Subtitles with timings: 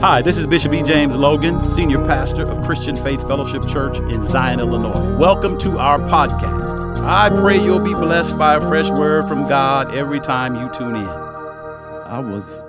[0.00, 0.82] Hi, this is Bishop E.
[0.84, 5.16] James Logan, Senior Pastor of Christian Faith Fellowship Church in Zion, Illinois.
[5.16, 7.04] Welcome to our podcast.
[7.04, 10.94] I pray you'll be blessed by a fresh word from God every time you tune
[10.94, 11.04] in.
[11.04, 12.62] I was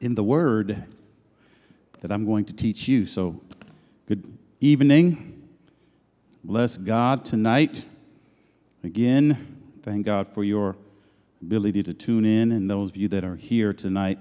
[0.00, 0.86] in the word
[2.00, 3.06] that I'm going to teach you.
[3.06, 3.40] So,
[4.06, 5.48] good evening.
[6.42, 7.84] Bless God tonight.
[8.82, 10.74] Again, thank God for your
[11.40, 14.18] ability to tune in and those of you that are here tonight.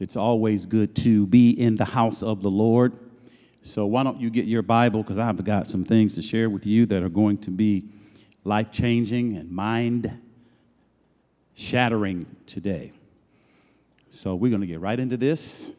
[0.00, 2.94] It's always good to be in the house of the Lord.
[3.60, 5.02] So, why don't you get your Bible?
[5.02, 7.84] Because I've got some things to share with you that are going to be
[8.42, 10.10] life changing and mind
[11.54, 12.92] shattering today.
[14.08, 15.74] So, we're going to get right into this.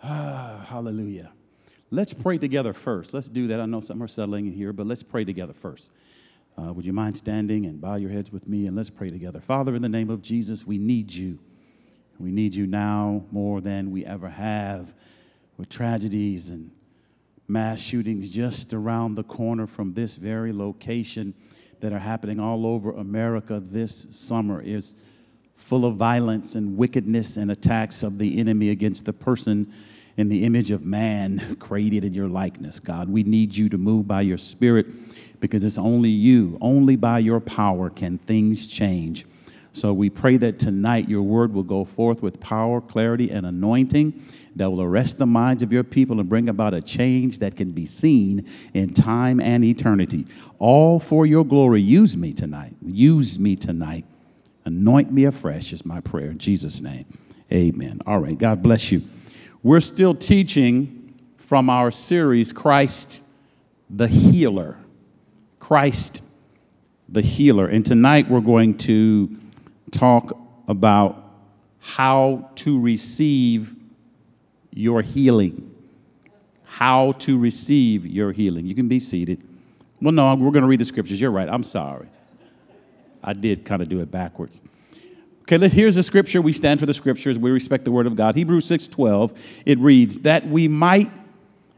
[0.00, 1.32] Ah, hallelujah.
[1.90, 3.12] Let's pray together first.
[3.12, 3.58] Let's do that.
[3.58, 5.90] I know some are settling in here, but let's pray together first.
[6.56, 9.40] Uh, would you mind standing and bow your heads with me and let's pray together?
[9.40, 11.40] Father, in the name of Jesus, we need you.
[12.18, 14.94] We need you now more than we ever have
[15.56, 16.70] with tragedies and
[17.46, 21.34] mass shootings just around the corner from this very location
[21.80, 24.94] that are happening all over America this summer is
[25.54, 29.72] full of violence and wickedness and attacks of the enemy against the person
[30.16, 33.08] in the image of man created in your likeness, God.
[33.08, 34.86] We need you to move by your spirit
[35.40, 39.26] because it's only you, only by your power can things change.
[39.74, 44.22] So we pray that tonight your word will go forth with power, clarity, and anointing
[44.54, 47.72] that will arrest the minds of your people and bring about a change that can
[47.72, 50.26] be seen in time and eternity.
[50.58, 51.82] All for your glory.
[51.82, 52.76] Use me tonight.
[52.86, 54.04] Use me tonight.
[54.64, 57.06] Anoint me afresh is my prayer in Jesus' name.
[57.52, 58.00] Amen.
[58.06, 58.38] All right.
[58.38, 59.02] God bless you.
[59.64, 63.22] We're still teaching from our series, Christ
[63.90, 64.78] the Healer.
[65.58, 66.22] Christ
[67.08, 67.66] the Healer.
[67.66, 69.40] And tonight we're going to
[69.94, 70.36] talk
[70.68, 71.22] about
[71.80, 73.74] how to receive
[74.72, 75.70] your healing.
[76.64, 78.66] How to receive your healing.
[78.66, 79.42] You can be seated.
[80.00, 81.20] Well, no, we're going to read the scriptures.
[81.20, 81.48] You're right.
[81.48, 82.08] I'm sorry.
[83.22, 84.60] I did kind of do it backwards.
[85.42, 86.42] Okay, let, here's the scripture.
[86.42, 87.38] We stand for the scriptures.
[87.38, 88.34] We respect the word of God.
[88.34, 89.36] Hebrews 6:12.
[89.66, 91.10] It reads, "That we might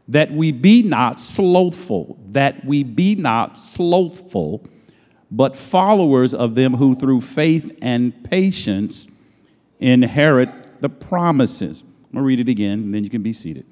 [0.07, 4.63] that we be not slothful, that we be not slothful,
[5.29, 9.07] but followers of them who through faith and patience
[9.79, 11.83] inherit the promises.
[11.83, 13.65] I'm going to read it again, and then you can be seated.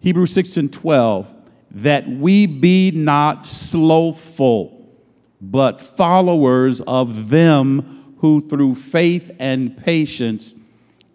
[0.00, 1.34] Hebrews 6 and 12,
[1.72, 4.92] that we be not slothful,
[5.40, 10.54] but followers of them who through faith and patience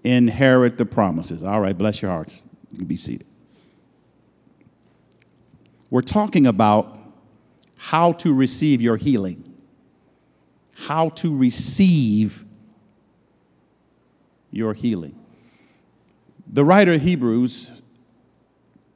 [0.04, 1.44] inherit the promises.
[1.44, 2.48] All right, bless your hearts.
[2.72, 3.28] You can be seated.
[5.90, 6.98] We're talking about
[7.78, 9.47] how to receive your healing
[10.78, 12.46] how to receive
[14.52, 15.16] your healing.
[16.46, 17.82] The writer of Hebrews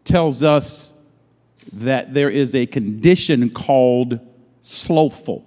[0.03, 0.93] tells us
[1.73, 4.19] that there is a condition called
[4.61, 5.45] slothful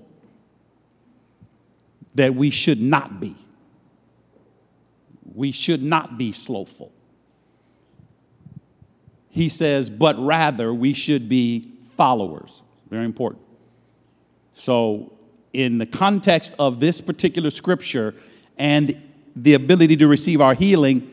[2.15, 3.37] that we should not be.
[5.35, 6.93] We should not be slothful.
[9.31, 12.63] He says, but rather we should be followers.
[12.89, 13.43] Very important.
[14.53, 15.14] So
[15.55, 18.15] in the context of this particular scripture
[18.59, 19.01] and
[19.37, 21.11] the ability to receive our healing,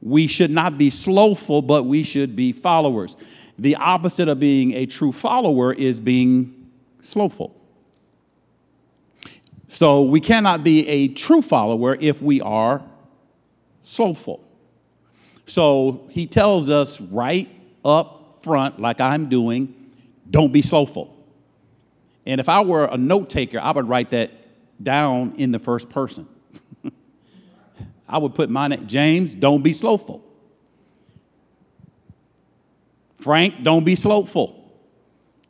[0.00, 3.16] we should not be slowful, but we should be followers.
[3.58, 6.70] The opposite of being a true follower is being
[7.00, 7.60] slowful.
[9.68, 12.82] So we cannot be a true follower if we are
[13.82, 14.44] slowful.
[15.46, 17.48] So he tells us right
[17.84, 19.74] up front, like I'm doing,
[20.30, 21.13] don't be slowful.
[22.26, 24.32] And if I were a note taker, I would write that
[24.82, 26.26] down in the first person.
[28.08, 30.24] I would put my name, James, don't be slowful.
[33.18, 34.60] Frank, don't be slowful.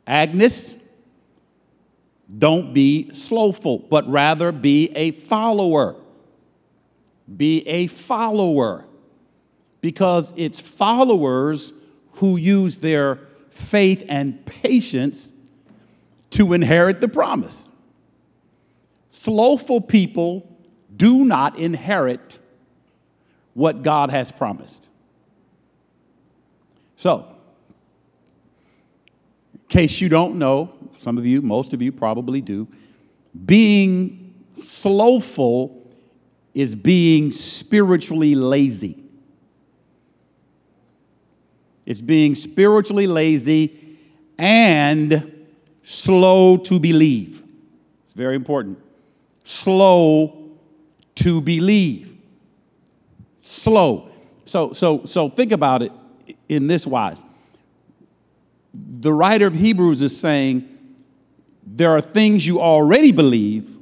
[0.07, 0.77] Agnes,
[2.37, 5.95] don't be slowful, but rather be a follower.
[7.35, 8.85] Be a follower.
[9.81, 11.73] Because it's followers
[12.13, 13.19] who use their
[13.49, 15.34] faith and patience
[16.35, 17.71] to inherit the promise.
[19.07, 20.57] Slothful people
[20.93, 22.39] do not inherit
[23.53, 24.89] what God has promised.
[26.97, 27.25] So,
[29.53, 32.67] in case you don't know, some of you, most of you probably do,
[33.45, 35.89] being slothful
[36.53, 39.01] is being spiritually lazy.
[41.85, 43.99] It's being spiritually lazy
[44.37, 45.31] and
[45.85, 47.43] slow to believe.
[48.03, 48.79] It's very important.
[49.43, 50.49] Slow
[51.15, 52.17] to believe.
[53.37, 54.09] Slow.
[54.45, 55.91] so, so, so think about it
[56.49, 57.23] in this wise.
[58.73, 60.67] The writer of Hebrews is saying
[61.65, 63.75] there are things you already believe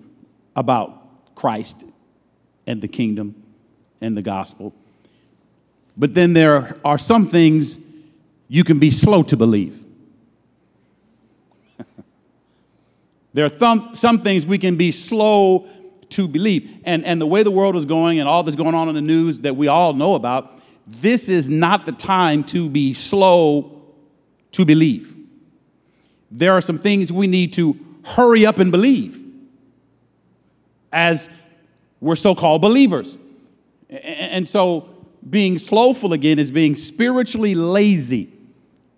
[0.56, 1.85] about Christ
[2.67, 3.41] and the kingdom
[4.01, 4.73] and the gospel.
[5.95, 7.79] But then there are some things
[8.49, 9.82] you can be slow to believe.
[13.33, 15.68] There are some, things we can be slow
[16.09, 16.81] to believe.
[16.83, 19.01] And, and the way the world is going and all that's going on in the
[19.01, 23.81] news that we all know about, this is not the time to be slow
[24.51, 25.15] to believe.
[26.30, 29.19] There are some things we need to hurry up and believe
[30.91, 31.30] as
[32.00, 33.18] we're so called believers.
[33.89, 34.89] And so
[35.27, 38.31] being slowful again is being spiritually lazy.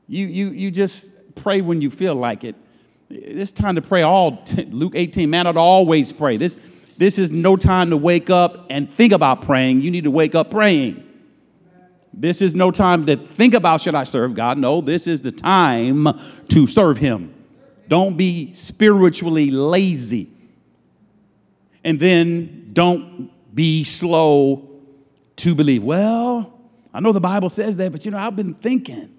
[0.08, 2.56] You, you, you just pray when you feel like it.
[3.10, 4.44] It's time to pray all.
[4.69, 6.38] Luke 18, man ought always pray.
[6.38, 6.57] This,
[6.98, 9.81] this is no time to wake up and think about praying.
[9.81, 11.04] You need to wake up praying.
[12.13, 14.57] This is no time to think about should I serve God?
[14.57, 16.07] No, this is the time
[16.48, 17.34] to serve Him.
[17.88, 20.30] Don't be spiritually lazy.
[21.84, 24.69] And then don't be slow
[25.36, 25.84] to believe.
[25.84, 26.54] Well,
[26.94, 29.12] I know the Bible says that, but you know, I've been thinking.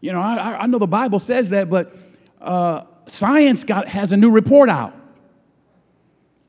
[0.00, 1.92] You know, I, I know the Bible says that, but
[2.46, 4.94] uh, science got, has a new report out.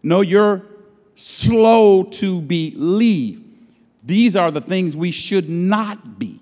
[0.03, 0.63] No, you're
[1.15, 3.43] slow to believe.
[4.03, 6.39] These are the things we should not be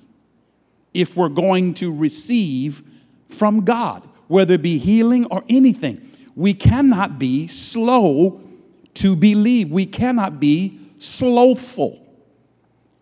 [0.94, 2.84] if we're going to receive
[3.30, 6.10] from God, whether it be healing or anything.
[6.36, 8.42] We cannot be slow
[8.96, 9.72] to believe.
[9.72, 12.05] We cannot be slothful.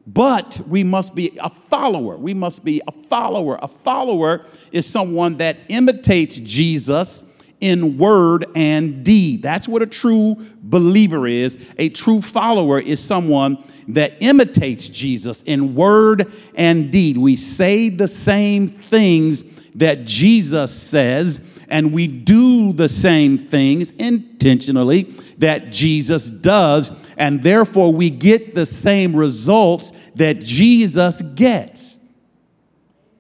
[0.06, 2.18] But we must be a follower.
[2.18, 3.58] We must be a follower.
[3.62, 7.24] A follower is someone that imitates Jesus
[7.62, 9.42] in word and deed.
[9.42, 11.58] That's what a true believer is.
[11.78, 17.18] A true follower is someone that imitates Jesus in word and deed.
[17.18, 19.44] We say the same things
[19.76, 25.04] that Jesus says, and we do the same things intentionally
[25.38, 32.00] that Jesus does, and therefore we get the same results that Jesus gets.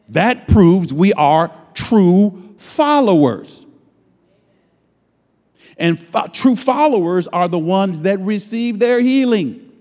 [0.09, 3.65] That proves we are true followers.
[5.77, 9.71] And fo- true followers are the ones that receive their healing.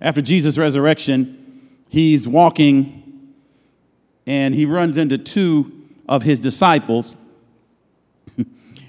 [0.00, 3.32] After Jesus' resurrection, he's walking
[4.26, 5.72] and he runs into two
[6.08, 7.14] of his disciples.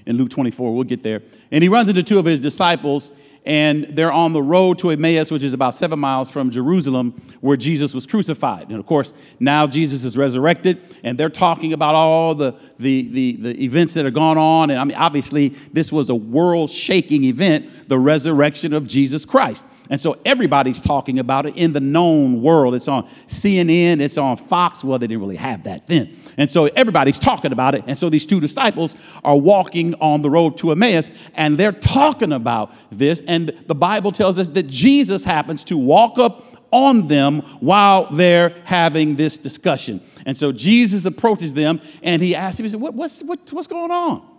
[0.07, 1.21] In Luke 24, we'll get there.
[1.51, 3.12] And he runs into two of his disciples
[3.48, 7.56] and they're on the road to Emmaus, which is about seven miles from Jerusalem, where
[7.56, 8.68] Jesus was crucified.
[8.68, 13.36] And of course, now Jesus is resurrected, and they're talking about all the, the, the,
[13.38, 14.69] the events that have gone on.
[14.69, 19.65] And I mean, obviously, this was a world shaking event, the resurrection of Jesus Christ.
[19.89, 22.75] And so everybody's talking about it in the known world.
[22.75, 24.84] It's on CNN, it's on Fox.
[24.84, 26.16] Well, they didn't really have that then.
[26.38, 27.84] And so everybody's talking about it.
[27.88, 32.31] And so these two disciples are walking on the road to Emmaus and they're talking
[32.31, 33.22] about this.
[33.28, 38.50] And the Bible tells us that Jesus happens to walk up on them while they're
[38.66, 40.01] having this discussion.
[40.25, 43.68] And so Jesus approaches them and he asks them, he said, what, what's, what, what's
[43.68, 44.37] going on?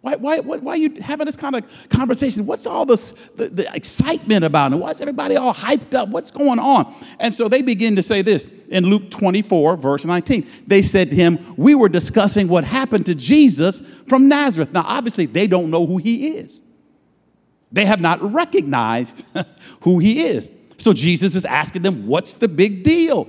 [0.00, 2.46] Why, why, why, are you having this kind of conversation?
[2.46, 4.76] What's all this, the, the excitement about it?
[4.76, 6.10] Why's everybody all hyped up?
[6.10, 6.94] What's going on?
[7.18, 10.46] And so they begin to say this in Luke 24, verse 19.
[10.68, 14.72] They said to him, We were discussing what happened to Jesus from Nazareth.
[14.72, 16.62] Now, obviously, they don't know who he is,
[17.72, 19.24] they have not recognized
[19.80, 20.48] who he is.
[20.78, 23.28] So Jesus is asking them, What's the big deal?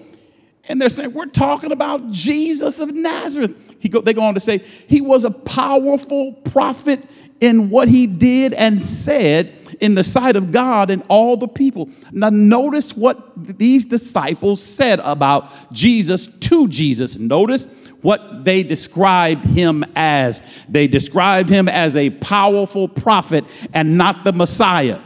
[0.70, 3.76] And they're saying, We're talking about Jesus of Nazareth.
[3.80, 7.04] He go, they go on to say, He was a powerful prophet
[7.42, 11.90] in what he did and said in the sight of God and all the people.
[12.12, 17.18] Now, notice what these disciples said about Jesus to Jesus.
[17.18, 17.66] Notice
[18.02, 20.42] what they described him as.
[20.68, 25.00] They described him as a powerful prophet and not the Messiah.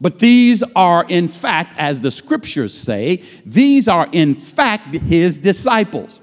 [0.00, 6.20] But these are, in fact, as the scriptures say, these are, in fact, his disciples.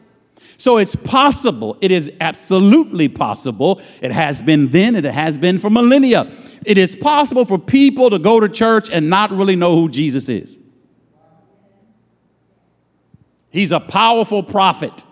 [0.60, 3.80] So it's possible, it is absolutely possible.
[4.02, 6.32] It has been then, it has been for millennia.
[6.66, 10.28] It is possible for people to go to church and not really know who Jesus
[10.28, 10.58] is.
[13.52, 15.06] He's a powerful prophet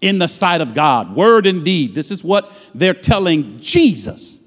[0.00, 1.96] in the sight of God, word and deed.
[1.96, 4.40] This is what they're telling Jesus.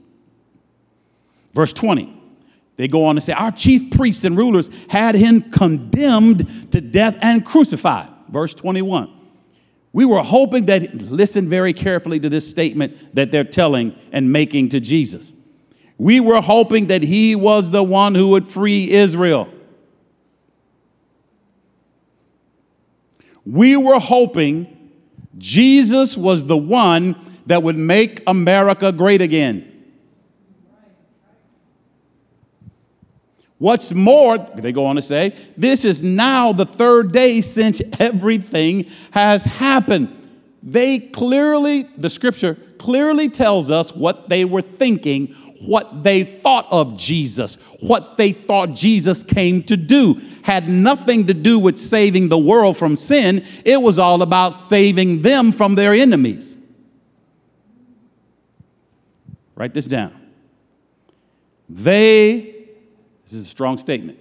[1.54, 2.23] Verse 20.
[2.76, 7.18] They go on to say, Our chief priests and rulers had him condemned to death
[7.22, 8.10] and crucified.
[8.30, 9.12] Verse 21.
[9.92, 14.70] We were hoping that, listen very carefully to this statement that they're telling and making
[14.70, 15.36] to Jesus.
[16.00, 19.48] We were hoping that he was the one who would free Israel.
[23.46, 24.92] We were hoping
[25.38, 27.16] Jesus was the one
[27.46, 29.73] that would make America great again.
[33.64, 38.92] What's more, they go on to say, this is now the third day since everything
[39.12, 40.10] has happened.
[40.62, 45.34] They clearly, the scripture clearly tells us what they were thinking
[45.66, 50.22] what they thought of Jesus, what they thought Jesus came to do.
[50.44, 55.22] Had nothing to do with saving the world from sin, it was all about saving
[55.22, 56.58] them from their enemies.
[59.56, 60.20] Write this down.
[61.70, 62.53] They,
[63.34, 64.20] this is a strong statement,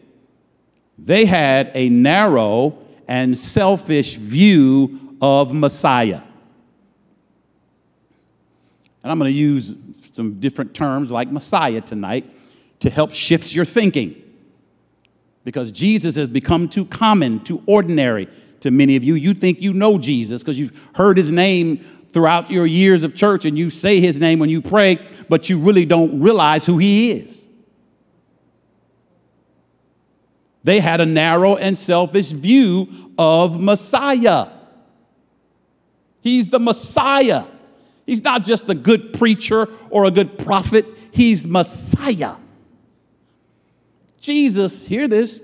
[0.99, 6.23] they had a narrow and selfish view of Messiah.
[9.03, 9.75] And I'm going to use
[10.13, 12.25] some different terms like Messiah tonight
[12.81, 14.17] to help shift your thinking.
[15.45, 18.29] Because Jesus has become too common, too ordinary
[18.61, 19.15] to many of you.
[19.15, 23.45] You think you know Jesus because you've heard his name throughout your years of church
[23.45, 27.11] and you say his name when you pray, but you really don't realize who he
[27.11, 27.42] is.
[30.65, 34.49] They had a narrow and selfish view of Messiah.
[36.21, 37.45] He's the Messiah.
[38.07, 42.37] He's not just a good preacher or a good prophet, he's Messiah.
[44.21, 45.41] Jesus, hear this.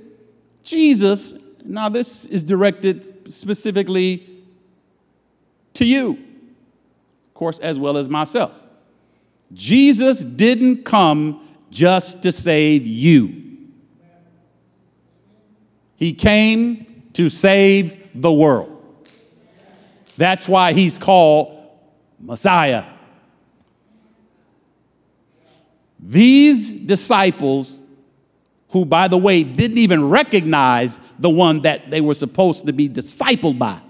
[0.62, 1.34] Jesus,
[1.64, 4.28] now this is directed specifically
[5.74, 8.62] to you, of course, as well as myself.
[9.52, 13.47] Jesus didn't come just to save you,
[15.98, 18.74] He came to save the world.
[20.16, 21.68] That's why He's called
[22.20, 22.84] Messiah.
[25.98, 27.80] These disciples,
[28.68, 32.88] who, by the way, didn't even recognize the one that they were supposed to be
[32.88, 33.80] discipled by.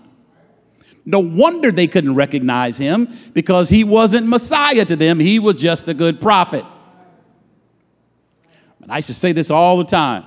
[1.04, 5.88] No wonder they couldn't recognize him because he wasn't Messiah to them, he was just
[5.88, 6.64] a good prophet.
[8.82, 10.24] And I used to say this all the time.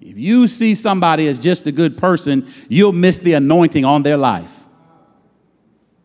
[0.00, 4.16] If you see somebody as just a good person, you'll miss the anointing on their
[4.16, 4.52] life.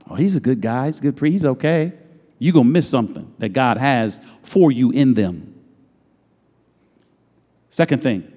[0.10, 0.88] Oh, he's a good guy.
[0.88, 1.34] He's a good priest.
[1.34, 1.94] He's okay.
[2.40, 5.54] You're going to miss something that God has for you in them.
[7.70, 8.30] Second thing,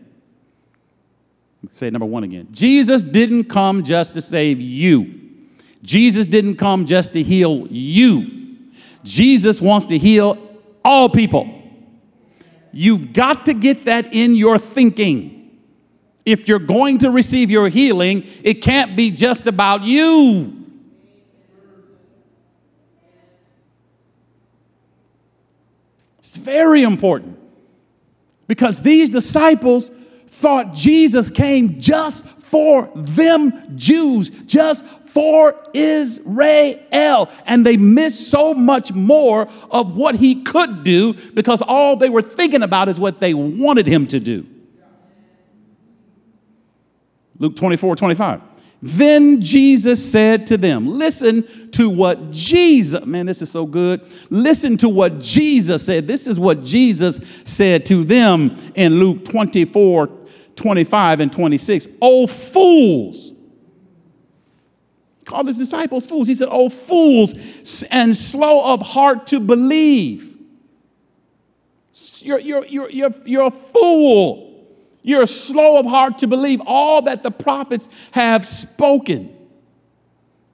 [1.72, 2.48] say number one again.
[2.52, 5.20] Jesus didn't come just to save you.
[5.82, 8.58] Jesus didn't come just to heal you.
[9.02, 10.38] Jesus wants to heal
[10.84, 11.62] all people.
[12.72, 15.43] You've got to get that in your thinking.
[16.24, 20.64] If you're going to receive your healing, it can't be just about you.
[26.18, 27.38] It's very important
[28.46, 29.90] because these disciples
[30.26, 37.30] thought Jesus came just for them Jews, just for Israel.
[37.46, 42.22] And they missed so much more of what he could do because all they were
[42.22, 44.46] thinking about is what they wanted him to do.
[47.38, 48.40] Luke 24 25.
[48.86, 54.06] Then Jesus said to them, Listen to what Jesus, man, this is so good.
[54.28, 56.06] Listen to what Jesus said.
[56.06, 60.10] This is what Jesus said to them in Luke 24
[60.56, 61.88] 25 and 26.
[62.02, 63.32] Oh, fools.
[65.24, 66.28] Called his disciples fools.
[66.28, 67.32] He said, Oh, fools
[67.90, 70.36] and slow of heart to believe.
[72.18, 74.53] You're, you're, you're, you're, you're a fool.
[75.06, 79.36] You're slow of heart to believe all that the prophets have spoken.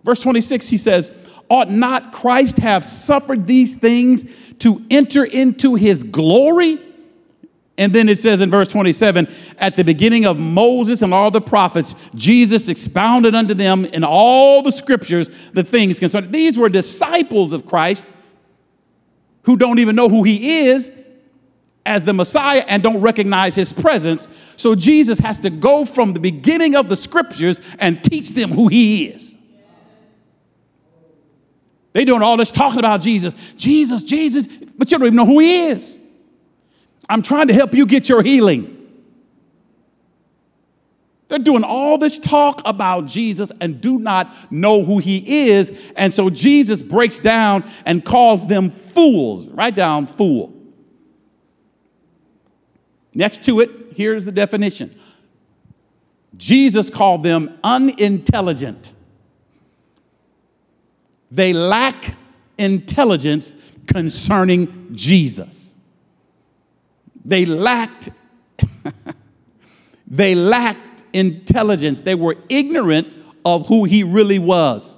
[0.02, 1.12] Verse 26, he says,
[1.49, 4.25] Ought not Christ have suffered these things
[4.59, 6.80] to enter into his glory?
[7.78, 11.40] And then it says in verse 27 At the beginning of Moses and all the
[11.40, 16.33] prophets, Jesus expounded unto them in all the scriptures the things concerning.
[16.33, 18.11] These were disciples of Christ
[19.45, 20.90] who don't even know who he is
[21.85, 24.29] as the Messiah and don't recognize his presence.
[24.57, 28.69] So Jesus has to go from the beginning of the scriptures and teach them who
[28.69, 29.37] he is.
[31.93, 34.47] They doing all this talking about Jesus, Jesus, Jesus,
[34.77, 35.99] but you don't even know who he is.
[37.09, 38.77] I'm trying to help you get your healing.
[41.27, 45.73] They're doing all this talk about Jesus and do not know who he is.
[45.97, 49.47] And so Jesus breaks down and calls them fools.
[49.49, 50.60] Write down fool.
[53.14, 54.95] Next to it, here's the definition
[56.37, 58.95] Jesus called them unintelligent.
[61.31, 62.17] They lack
[62.59, 65.75] intelligence concerning Jesus.
[67.25, 68.11] They lacked
[70.07, 72.02] they lacked intelligence.
[72.02, 73.09] They were ignorant
[73.45, 74.95] of who he really was.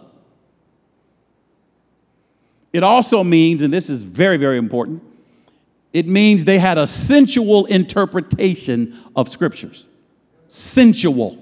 [2.73, 5.03] It also means, and this is very, very important,
[5.93, 9.89] it means they had a sensual interpretation of scriptures.
[10.49, 11.39] Sensual.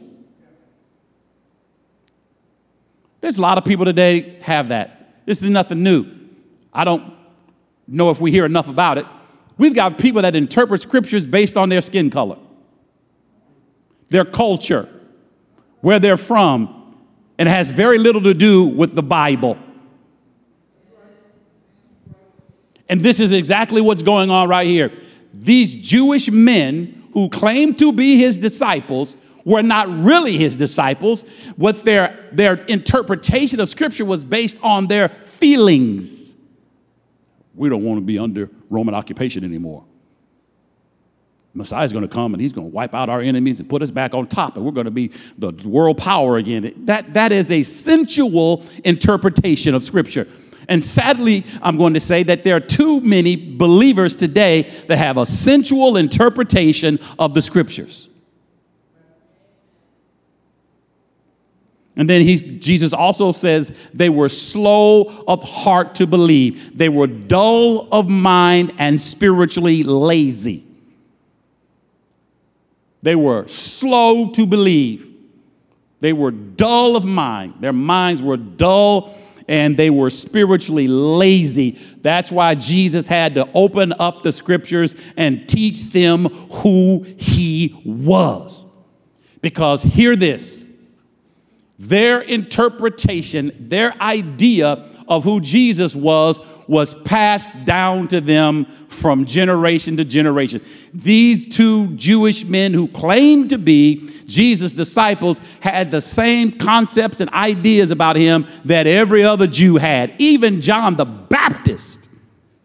[3.21, 5.25] There's a lot of people today have that.
[5.27, 6.07] This is nothing new.
[6.73, 7.13] I don't
[7.87, 9.07] know if we hear enough about it.
[9.59, 12.39] We've got people that interpret scriptures based on their skin color,
[14.09, 14.89] their culture,
[15.81, 16.97] where they're from,
[17.39, 19.59] and it has very little to do with the Bible.
[22.91, 24.91] And this is exactly what's going on right here.
[25.33, 31.23] These Jewish men who claim to be his disciples were not really his disciples.
[31.55, 36.35] What their, their interpretation of scripture was based on their feelings.
[37.55, 39.85] We don't want to be under Roman occupation anymore.
[41.55, 43.91] Messiah's going to come and he's going to wipe out our enemies and put us
[43.93, 46.73] back on top, and we're going to be the world power again.
[46.87, 50.27] That, that is a sensual interpretation of Scripture.
[50.69, 55.17] And sadly, I'm going to say that there are too many believers today that have
[55.17, 58.09] a sensual interpretation of the Scriptures.
[61.97, 66.79] And then he, Jesus also says they were slow of heart to believe.
[66.79, 70.65] They were dull of mind and spiritually lazy.
[73.03, 75.09] They were slow to believe.
[76.01, 77.55] They were dull of mind.
[77.61, 79.15] Their minds were dull
[79.51, 81.77] and they were spiritually lazy.
[82.03, 88.65] That's why Jesus had to open up the scriptures and teach them who he was.
[89.43, 90.65] Because hear this
[91.81, 96.39] their interpretation, their idea of who Jesus was,
[96.69, 100.61] was passed down to them from generation to generation.
[100.95, 107.29] These two Jewish men who claimed to be Jesus' disciples had the same concepts and
[107.31, 110.15] ideas about him that every other Jew had.
[110.19, 112.09] Even John the Baptist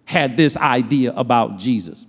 [0.05, 2.05] had this idea about Jesus.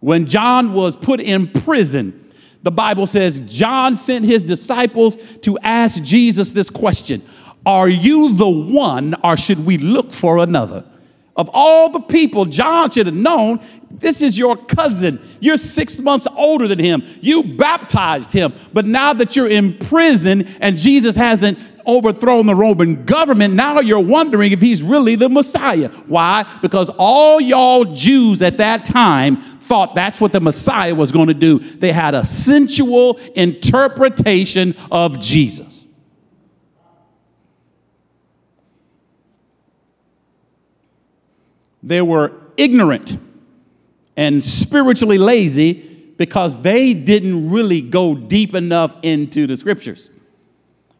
[0.00, 2.30] When John was put in prison,
[2.62, 7.22] the Bible says John sent his disciples to ask Jesus this question
[7.66, 10.84] are you the one, or should we look for another?
[11.38, 15.20] Of all the people, John should have known this is your cousin.
[15.38, 17.04] You're six months older than him.
[17.20, 18.52] You baptized him.
[18.72, 24.00] But now that you're in prison and Jesus hasn't overthrown the Roman government, now you're
[24.00, 25.88] wondering if he's really the Messiah.
[26.06, 26.44] Why?
[26.60, 31.34] Because all y'all Jews at that time thought that's what the Messiah was going to
[31.34, 31.60] do.
[31.60, 35.77] They had a sensual interpretation of Jesus.
[41.82, 43.18] They were ignorant
[44.16, 45.74] and spiritually lazy
[46.16, 50.10] because they didn't really go deep enough into the scriptures.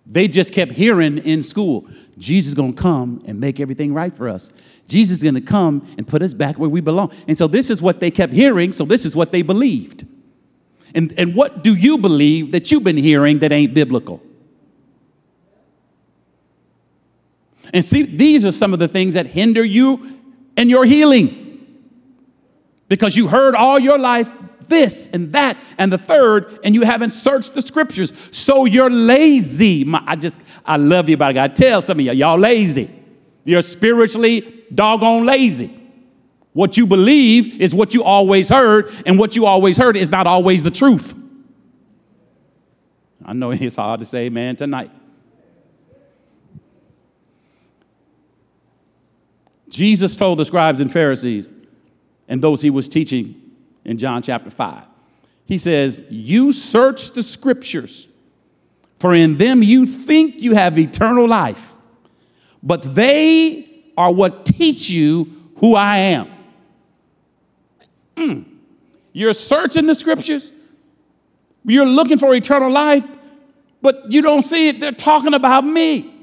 [0.06, 4.14] They just kept hearing in school, Jesus is going to come and make everything right
[4.14, 4.52] for us.
[4.86, 7.12] Jesus is going to come and put us back where we belong.
[7.26, 10.06] And so this is what they kept hearing, so this is what they believed.
[10.94, 14.22] And, and what do you believe that you've been hearing that ain't biblical?
[17.74, 20.17] And see, these are some of the things that hinder you
[20.58, 21.46] and your healing.
[22.88, 24.30] Because you heard all your life
[24.66, 28.12] this and that and the third, and you haven't searched the scriptures.
[28.32, 29.84] So you're lazy.
[29.84, 32.90] My, I just, I love you, but I gotta tell some of y'all, y'all lazy.
[33.44, 35.74] You're spiritually doggone lazy.
[36.52, 40.26] What you believe is what you always heard, and what you always heard is not
[40.26, 41.14] always the truth.
[43.24, 44.90] I know it's hard to say, man, tonight.
[49.70, 51.52] Jesus told the scribes and Pharisees
[52.28, 53.40] and those he was teaching
[53.84, 54.82] in John chapter 5.
[55.46, 58.06] He says, You search the scriptures,
[58.98, 61.72] for in them you think you have eternal life,
[62.62, 66.30] but they are what teach you who I am.
[68.16, 68.44] Mm.
[69.12, 70.52] You're searching the scriptures,
[71.64, 73.06] you're looking for eternal life,
[73.80, 74.80] but you don't see it.
[74.80, 76.17] They're talking about me.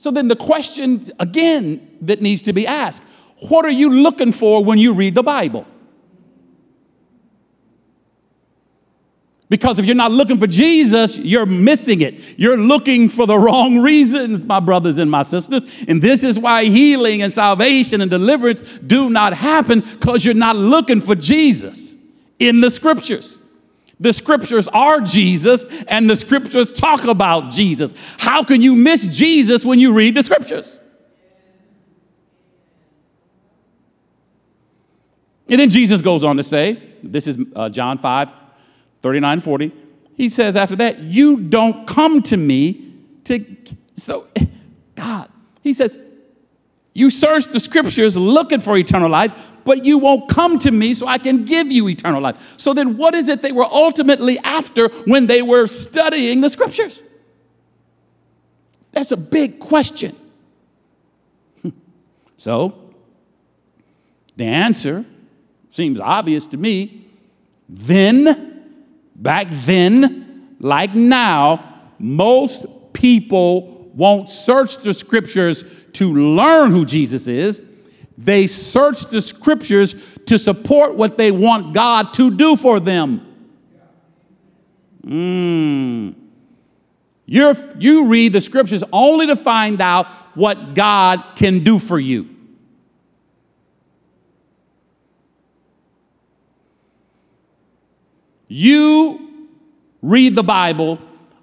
[0.00, 3.02] So then the question again that needs to be asked
[3.50, 5.66] what are you looking for when you read the Bible?
[9.50, 12.38] Because if you're not looking for Jesus, you're missing it.
[12.38, 15.64] You're looking for the wrong reasons, my brothers and my sisters.
[15.86, 20.56] And this is why healing and salvation and deliverance do not happen because you're not
[20.56, 21.94] looking for Jesus
[22.38, 23.39] in the scriptures.
[24.00, 27.92] The scriptures are Jesus and the scriptures talk about Jesus.
[28.18, 30.78] How can you miss Jesus when you read the scriptures?
[35.48, 38.30] And then Jesus goes on to say, this is uh, John 5,
[39.02, 39.72] 39, 40.
[40.16, 43.44] He says after that, You don't come to me to.
[43.96, 44.28] So,
[44.94, 45.30] God,
[45.62, 45.98] he says,
[46.92, 49.32] You search the scriptures looking for eternal life,
[49.64, 52.54] but you won't come to me so I can give you eternal life.
[52.56, 57.02] So then, what is it they were ultimately after when they were studying the scriptures?
[58.92, 60.16] That's a big question.
[62.36, 62.92] so,
[64.36, 65.04] the answer
[65.68, 67.06] seems obvious to me.
[67.68, 68.64] Then,
[69.14, 77.62] back then, like now, most people won't search the scriptures to learn who Jesus is.
[78.22, 79.94] They search the scriptures
[80.26, 83.26] to support what they want God to do for them.
[85.02, 86.14] Mm.
[87.24, 90.06] You're, you read the scriptures only to find out
[90.36, 92.28] what God can do for you.
[98.46, 99.48] You
[100.02, 101.00] read the Bible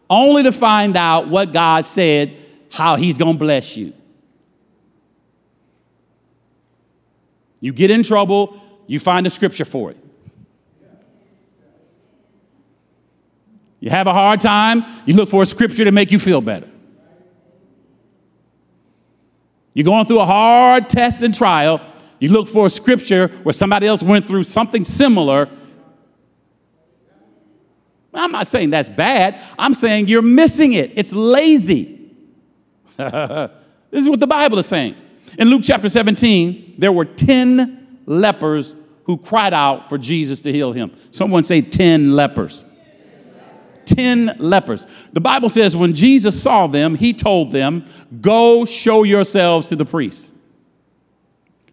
[0.09, 2.37] only to find out what God said,
[2.71, 3.93] how He's going to bless you.
[7.67, 9.97] You get in trouble, you find a scripture for it.
[13.81, 16.69] You have a hard time, you look for a scripture to make you feel better.
[19.73, 21.81] You're going through a hard test and trial,
[22.21, 25.49] you look for a scripture where somebody else went through something similar
[28.13, 29.43] I'm not saying that's bad.
[29.59, 30.93] I'm saying you're missing it.
[30.95, 32.15] It's lazy.
[32.97, 33.51] this
[33.91, 34.95] is what the Bible is saying.
[35.37, 40.73] In Luke chapter 17, there were 10 lepers who cried out for Jesus to heal
[40.73, 40.95] him.
[41.11, 42.65] Someone say 10 lepers.
[43.85, 44.85] 10 lepers.
[45.13, 47.85] The Bible says when Jesus saw them, he told them,
[48.21, 50.33] Go show yourselves to the priest.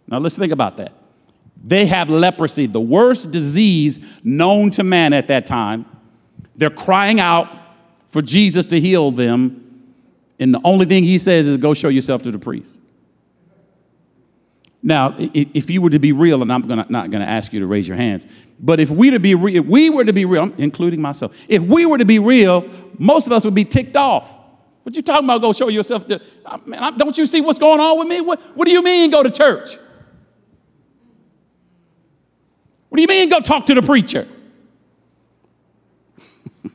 [0.07, 0.93] Now let's think about that.
[1.65, 5.87] They have leprosy, the worst disease known to man at that time.
[6.57, 7.49] They're crying out
[8.09, 9.61] for Jesus to heal them.
[10.39, 12.81] And the only thing he says is go show yourself to the priest.
[14.87, 17.61] Now, if you were to be real, and I'm gonna, not going to ask you
[17.61, 18.27] to raise your hands,
[18.61, 21.63] but if we to be re- if we were to be real, including myself, if
[21.63, 22.69] we were to be real,
[22.99, 24.31] most of us would be ticked off.
[24.83, 25.41] What you talking about?
[25.41, 26.07] Go show yourself.
[26.09, 26.21] To,
[26.99, 28.21] don't you see what's going on with me?
[28.21, 29.79] What, what do you mean go to church?
[32.91, 34.29] What do you mean go talk to the preacher?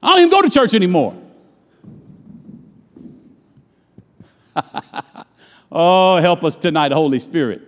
[0.00, 1.20] I don't even go to church anymore.
[5.76, 7.62] oh, help us tonight, Holy Spirit.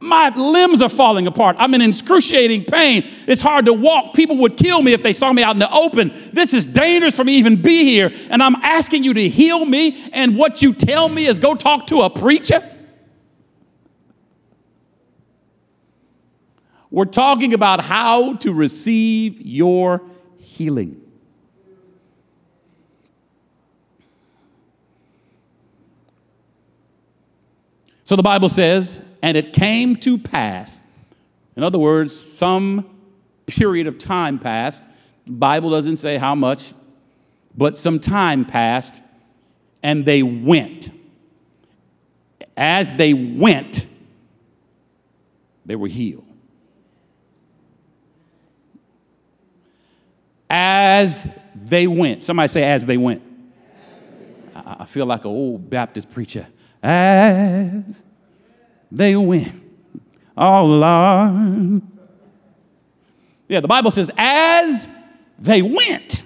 [0.00, 1.56] My limbs are falling apart.
[1.58, 3.04] I'm in excruciating pain.
[3.26, 4.14] It's hard to walk.
[4.14, 6.12] People would kill me if they saw me out in the open.
[6.32, 8.12] This is dangerous for me to even be here.
[8.30, 10.08] And I'm asking you to heal me.
[10.12, 12.60] And what you tell me is go talk to a preacher?
[16.90, 20.02] We're talking about how to receive your
[20.38, 21.07] healing.
[28.08, 30.82] So the Bible says, and it came to pass.
[31.56, 32.88] In other words, some
[33.44, 34.84] period of time passed.
[35.26, 36.72] The Bible doesn't say how much,
[37.54, 39.02] but some time passed,
[39.82, 40.88] and they went.
[42.56, 43.86] As they went,
[45.66, 46.24] they were healed.
[50.48, 52.24] as they went.
[52.24, 53.22] Somebody say, as they went.
[54.54, 56.46] I feel like an old Baptist preacher.
[56.82, 58.02] As
[58.90, 59.52] they went.
[60.36, 61.82] Oh, Lord.
[63.48, 64.88] Yeah, the Bible says, as
[65.38, 66.22] they went,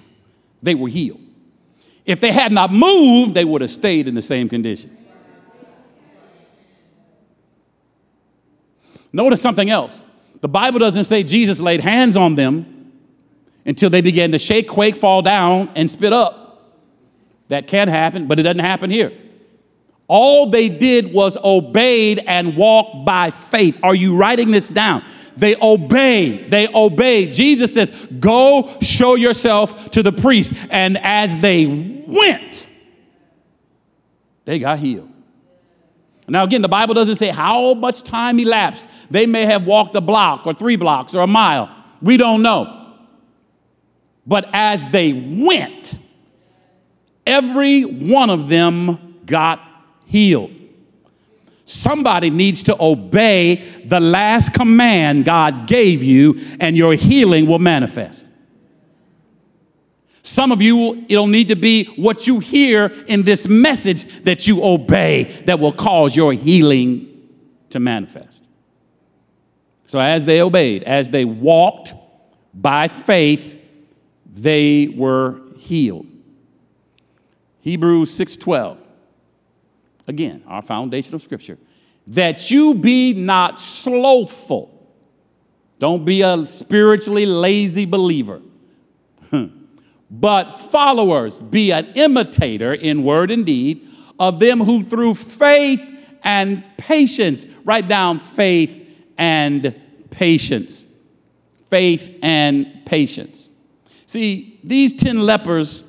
[0.63, 1.21] they were healed.
[2.05, 4.97] If they had not moved, they would have stayed in the same condition.
[9.13, 10.03] Notice something else.
[10.41, 12.93] The Bible doesn't say Jesus laid hands on them
[13.65, 16.41] until they began to shake, quake, fall down, and spit up.
[17.49, 19.13] That can happen, but it doesn't happen here.
[20.09, 23.79] All they did was obeyed and walked by faith.
[23.83, 25.05] Are you writing this down?
[25.37, 26.51] They obeyed.
[26.51, 27.33] They obeyed.
[27.33, 30.53] Jesus says, Go show yourself to the priest.
[30.71, 31.67] And as they
[32.07, 32.69] went,
[34.45, 35.09] they got healed.
[36.29, 38.89] Now, again, the Bible doesn't say how much time elapsed.
[39.11, 41.71] They may have walked a block or three blocks or a mile.
[42.01, 42.97] We don't know.
[44.27, 45.99] But as they went,
[47.27, 49.61] every one of them got
[50.13, 50.51] healed.
[51.65, 53.55] Somebody needs to obey
[53.87, 58.29] the last command God gave you, and your healing will manifest.
[60.23, 64.63] Some of you, it'll need to be what you hear in this message that you
[64.63, 67.09] obey that will cause your healing
[67.71, 68.45] to manifest.
[69.87, 71.95] So as they obeyed, as they walked
[72.53, 73.59] by faith,
[74.31, 76.07] they were healed.
[77.61, 78.82] Hebrews 6:12.
[80.07, 81.59] Again, our foundational scripture.
[82.09, 84.69] That you be not slothful.
[85.79, 88.41] Don't be a spiritually lazy believer.
[89.31, 89.47] Hmm.
[90.11, 93.89] but followers, be an imitator in word and deed
[94.19, 95.83] of them who through faith
[96.23, 98.79] and patience, write down faith
[99.19, 99.75] and
[100.11, 100.85] patience.
[101.69, 103.49] Faith and patience.
[104.07, 105.85] See, these 10 lepers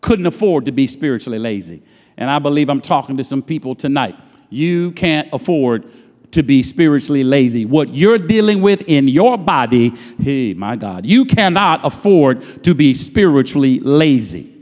[0.00, 1.82] couldn't afford to be spiritually lazy.
[2.16, 4.16] And I believe I'm talking to some people tonight.
[4.50, 5.84] You can't afford
[6.32, 7.64] to be spiritually lazy.
[7.64, 12.92] What you're dealing with in your body, hey, my God, you cannot afford to be
[12.94, 14.52] spiritually lazy.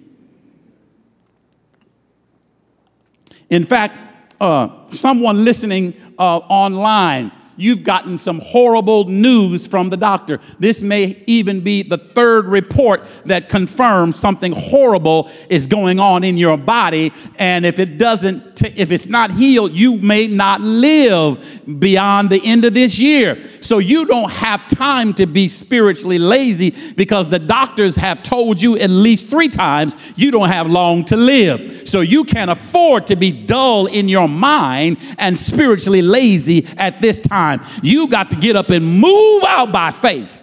[3.48, 3.98] In fact,
[4.40, 10.40] uh, someone listening uh, online you've gotten some horrible news from the doctor.
[10.58, 16.36] This may even be the third report that confirms something horrible is going on in
[16.36, 17.12] your body.
[17.38, 22.40] And if it doesn't, t- if it's not healed, you may not live beyond the
[22.44, 23.42] end of this year.
[23.60, 28.76] So you don't have time to be spiritually lazy because the doctors have told you
[28.78, 31.88] at least three times you don't have long to live.
[31.88, 37.20] So you can't afford to be dull in your mind and spiritually lazy at this
[37.20, 37.51] time.
[37.82, 40.42] You got to get up and move out by faith.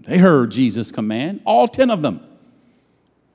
[0.00, 2.20] They heard Jesus' command, all 10 of them.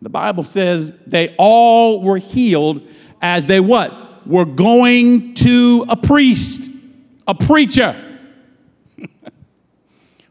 [0.02, 2.88] The Bible says they all were healed
[3.22, 4.26] as they what?
[4.26, 6.70] Were going to a priest,
[7.28, 7.96] a preacher.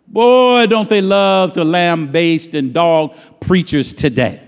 [0.08, 4.42] Boy, don't they love to lambaste and dog preachers today.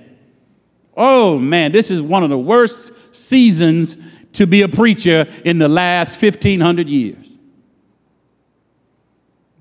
[0.97, 3.99] Oh man, this is one of the worst seasons
[4.33, 7.38] to be a preacher in the last 1500 years.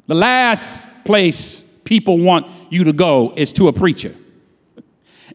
[0.08, 4.16] The last place people want you to go is to a preacher.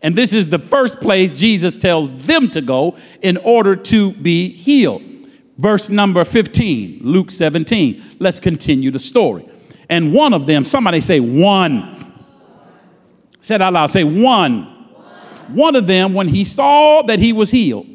[0.03, 4.51] And this is the first place Jesus tells them to go in order to be
[4.51, 5.03] healed.
[5.59, 8.03] Verse number 15, Luke 17.
[8.18, 9.49] Let's continue the story.
[9.88, 11.94] And one of them, somebody say one.
[13.40, 14.64] Said out loud, say one.
[15.49, 17.87] One of them, when he saw that he was healed,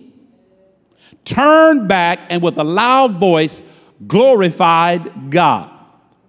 [1.32, 3.62] turned back and with a loud voice
[4.08, 5.70] glorified God.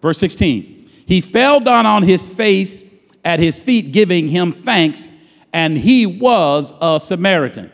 [0.01, 0.91] Verse 16.
[1.07, 2.83] He fell down on his face
[3.25, 5.13] at his feet, giving him thanks,
[5.53, 7.71] and he was a Samaritan.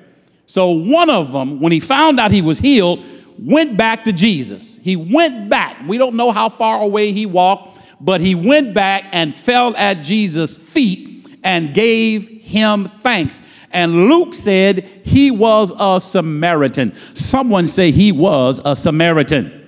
[0.46, 3.04] So one of them, when he found out he was healed,
[3.38, 4.78] went back to Jesus.
[4.82, 5.76] He went back.
[5.86, 10.02] We don't know how far away he walked, but he went back and fell at
[10.02, 13.40] Jesus' feet and gave him thanks.
[13.70, 16.94] And Luke said he was a Samaritan.
[17.14, 19.59] Someone say he was a Samaritan.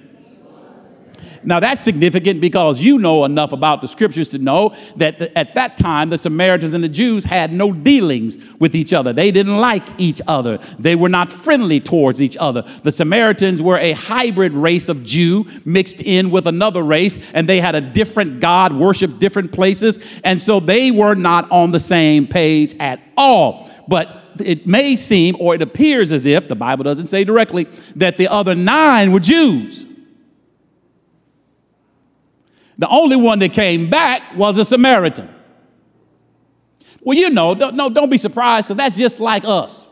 [1.43, 5.79] Now that's significant because you know enough about the scriptures to know that at that
[5.79, 9.13] time the Samaritans and the Jews had no dealings with each other.
[9.15, 10.59] They didn't like each other.
[10.79, 12.63] They were not friendly towards each other.
[12.83, 17.61] The Samaritans were a hybrid race of Jew mixed in with another race and they
[17.61, 22.27] had a different God, worshiped different places, and so they were not on the same
[22.27, 23.70] page at all.
[23.91, 27.65] But it may seem, or it appears as if, the Bible doesn't say directly,
[27.97, 29.85] that the other nine were Jews.
[32.79, 35.29] The only one that came back was a Samaritan.
[37.01, 39.91] Well, you know, don't, no, don't be surprised because that's just like us.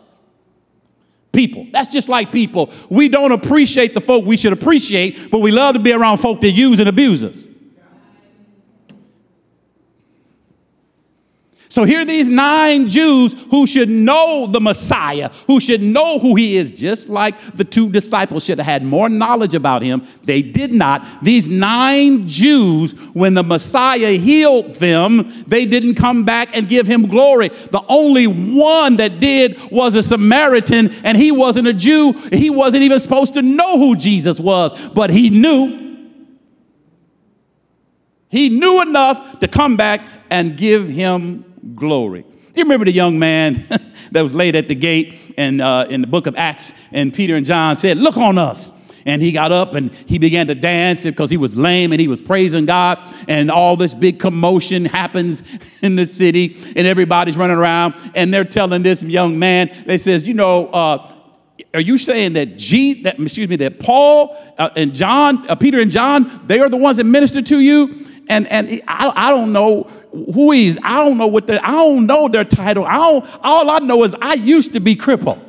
[1.32, 1.66] People.
[1.72, 2.72] That's just like people.
[2.88, 6.40] We don't appreciate the folk we should appreciate, but we love to be around folk
[6.42, 7.47] that use and abuse us.
[11.78, 16.56] So here these nine Jews who should know the Messiah, who should know who he
[16.56, 20.04] is, just like the two disciples should have had more knowledge about him.
[20.24, 21.06] They did not.
[21.22, 27.06] These nine Jews, when the Messiah healed them, they didn't come back and give him
[27.06, 27.50] glory.
[27.50, 32.10] The only one that did was a Samaritan, and he wasn't a Jew.
[32.32, 36.08] He wasn't even supposed to know who Jesus was, but he knew.
[38.30, 42.24] He knew enough to come back and give him glory.
[42.54, 43.66] You remember the young man
[44.12, 47.36] that was laid at the gate and uh, in the book of Acts, and Peter
[47.36, 48.72] and John said, Look on us.
[49.06, 52.08] And he got up and he began to dance because he was lame and he
[52.08, 52.98] was praising God.
[53.26, 55.42] And all this big commotion happens
[55.82, 57.94] in the city, and everybody's running around.
[58.14, 61.14] And they're telling this young man, they says, You know, uh,
[61.74, 65.80] are you saying that G, that excuse me, that Paul uh, and John, uh, Peter
[65.80, 68.06] and John, they are the ones that ministered to you?
[68.28, 72.28] And and I, I don't know who I don't know what their, I don't know
[72.28, 72.84] their title.
[72.84, 75.44] I don't, all I know is I used to be crippled.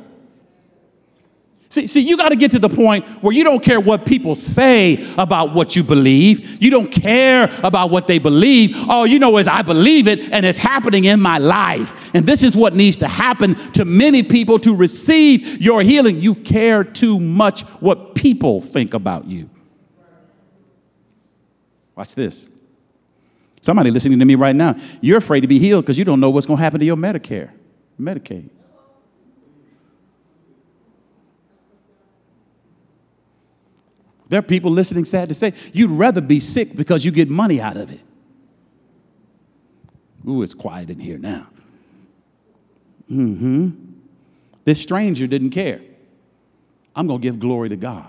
[1.70, 4.34] See, see, you got to get to the point where you don't care what people
[4.34, 6.60] say about what you believe.
[6.60, 8.76] You don't care about what they believe.
[8.88, 12.12] All you know is, I believe it and it's happening in my life.
[12.12, 16.20] And this is what needs to happen to many people to receive your healing.
[16.20, 19.48] You care too much what people think about you.
[21.94, 22.48] Watch this.
[23.62, 26.30] Somebody listening to me right now, you're afraid to be healed because you don't know
[26.30, 27.50] what's going to happen to your Medicare,
[28.00, 28.48] Medicaid.
[34.28, 37.60] There are people listening, sad to say, you'd rather be sick because you get money
[37.60, 38.00] out of it.
[40.28, 41.48] Ooh, it's quiet in here now.
[43.10, 43.70] Mm hmm.
[44.64, 45.80] This stranger didn't care.
[46.94, 48.06] I'm going to give glory to God.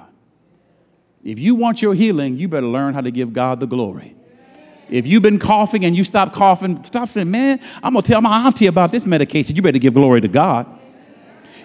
[1.24, 4.16] If you want your healing, you better learn how to give God the glory.
[4.92, 8.22] If you've been coughing and you stop coughing, stop saying, man, I'm going to tell
[8.22, 9.56] my auntie about this medication.
[9.56, 10.68] You better give glory to God.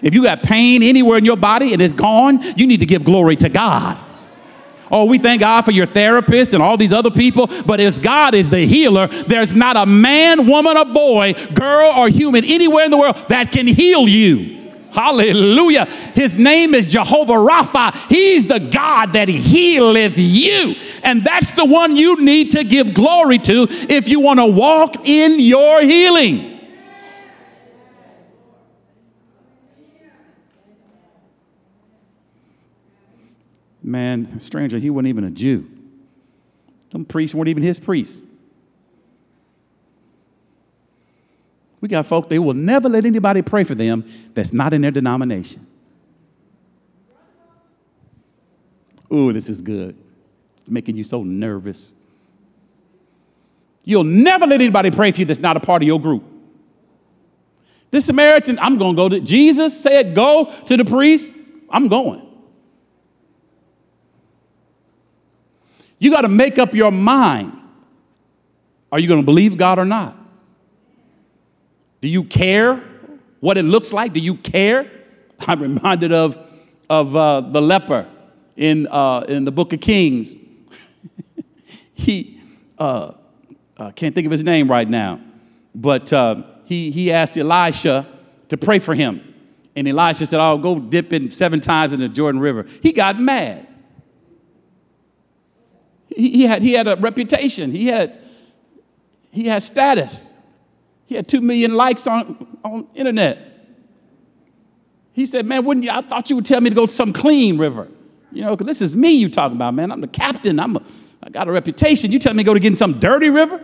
[0.01, 3.03] If you got pain anywhere in your body and it's gone, you need to give
[3.03, 4.03] glory to God.
[4.89, 8.33] Oh, we thank God for your therapist and all these other people, but as God
[8.33, 12.91] is the healer, there's not a man, woman, or boy, girl, or human anywhere in
[12.91, 14.71] the world that can heal you.
[14.91, 15.85] Hallelujah.
[16.15, 17.93] His name is Jehovah Rapha.
[18.09, 20.75] He's the God that healeth you.
[21.07, 25.07] And that's the one you need to give glory to if you want to walk
[25.07, 26.59] in your healing.
[33.81, 35.71] Man, stranger, he wasn't even a Jew.
[36.89, 38.21] Them priests weren't even his priests.
[41.79, 44.91] We got folk, they will never let anybody pray for them that's not in their
[44.91, 45.65] denomination.
[49.09, 49.97] Ooh, this is good.
[50.69, 51.93] Making you so nervous.
[53.83, 56.23] You'll never let anybody pray for you that's not a part of your group.
[57.89, 61.31] This Samaritan, I'm going to go to Jesus said, go to the priest.
[61.69, 62.27] I'm going.
[65.99, 67.53] You got to make up your mind.
[68.91, 70.15] Are you going to believe God or not?
[72.01, 72.83] Do you care
[73.39, 74.13] what it looks like?
[74.13, 74.91] Do you care?
[75.39, 76.37] I'm reminded of,
[76.89, 78.07] of uh, the leper
[78.55, 80.35] in, uh, in the book of Kings.
[81.97, 82.41] He,
[82.77, 83.13] uh,
[83.77, 85.19] uh, can't think of his name right now,
[85.75, 88.07] but uh, he, he asked Elisha
[88.49, 89.21] to pray for him.
[89.75, 92.65] And Elisha said, I'll go dip in seven times in the Jordan River.
[92.81, 93.67] He got mad
[96.17, 98.19] he, he, had, he had a reputation, he had,
[99.31, 100.33] he had status.
[101.05, 103.39] He had two million likes on, on internet.
[105.13, 105.91] He said, Man, wouldn't you?
[105.91, 107.87] I thought you would tell me to go to some clean river.
[108.31, 109.91] You know, because this is me you talking about, man.
[109.91, 110.59] I'm the captain.
[110.59, 110.83] I'm a,
[111.23, 112.11] I got a reputation.
[112.11, 113.61] You tell me to go to get in some dirty river?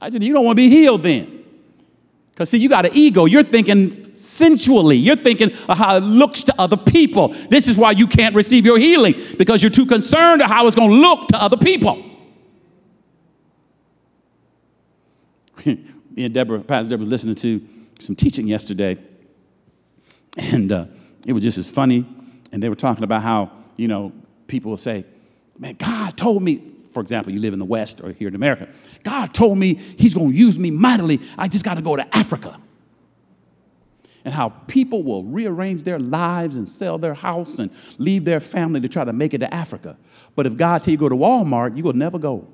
[0.00, 1.44] I said, You don't want to be healed then.
[2.30, 3.24] Because, see, you got an ego.
[3.24, 4.96] You're thinking sensually.
[4.96, 7.28] You're thinking of how it looks to other people.
[7.28, 10.76] This is why you can't receive your healing because you're too concerned of how it's
[10.76, 12.04] going to look to other people.
[15.64, 17.66] Me and Deborah, Pastor Deborah, was listening to
[18.00, 18.98] some teaching yesterday,
[20.36, 20.84] and uh,
[21.26, 22.04] it was just as funny.
[22.52, 24.12] And they were talking about how, you know,
[24.46, 25.04] people will say,
[25.58, 28.68] Man, God told me, for example, you live in the West or here in America,
[29.02, 31.20] God told me He's going to use me mightily.
[31.38, 32.60] I just got to go to Africa
[34.26, 38.80] and how people will rearrange their lives and sell their house and leave their family
[38.80, 39.96] to try to make it to Africa.
[40.34, 42.48] But if God tell you go to Walmart, you will never go.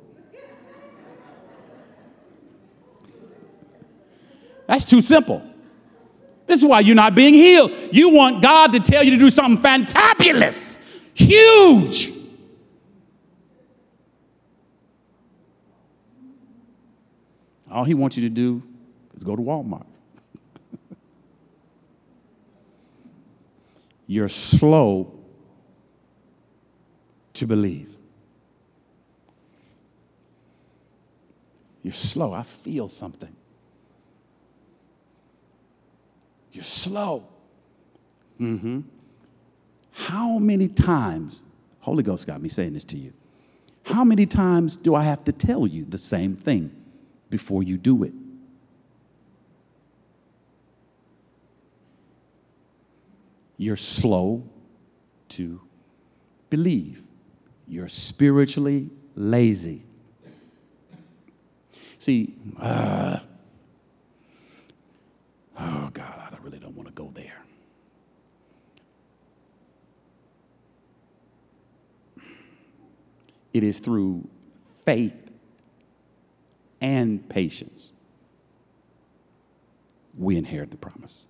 [4.66, 5.42] That's too simple.
[6.46, 7.72] This is why you're not being healed.
[7.90, 10.78] You want God to tell you to do something fantabulous,
[11.14, 12.21] huge.
[17.72, 18.62] All he wants you to do
[19.16, 19.86] is go to Walmart.
[24.06, 25.14] you're slow
[27.32, 27.96] to believe.
[31.82, 32.34] You're slow.
[32.34, 33.34] I feel something.
[36.52, 37.26] You're slow.
[38.38, 38.80] Mm-hmm.
[39.92, 41.42] How many times,
[41.80, 43.14] Holy Ghost got me saying this to you,
[43.84, 46.81] how many times do I have to tell you the same thing
[47.32, 48.12] before you do it?
[53.56, 54.44] You're slow
[55.30, 55.58] to
[56.50, 57.02] believe.
[57.66, 59.82] You're spiritually lazy.
[61.98, 63.20] See, uh,
[65.58, 67.42] oh God, I really don't want to go there.
[73.54, 74.28] It is through
[74.84, 75.21] faith
[76.82, 77.92] and patience
[80.18, 81.24] we inherit the promise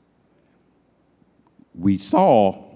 [1.79, 2.73] we saw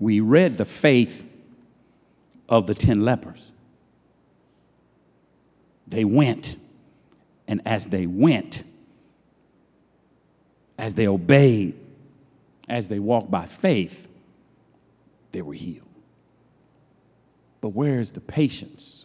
[0.00, 1.26] we read the faith
[2.48, 3.52] of the 10 lepers.
[5.86, 6.56] They went,
[7.46, 8.64] and as they went,
[10.78, 11.74] as they obeyed,
[12.68, 14.08] as they walked by faith,
[15.32, 15.86] they were healed.
[17.60, 19.04] But where is the patience?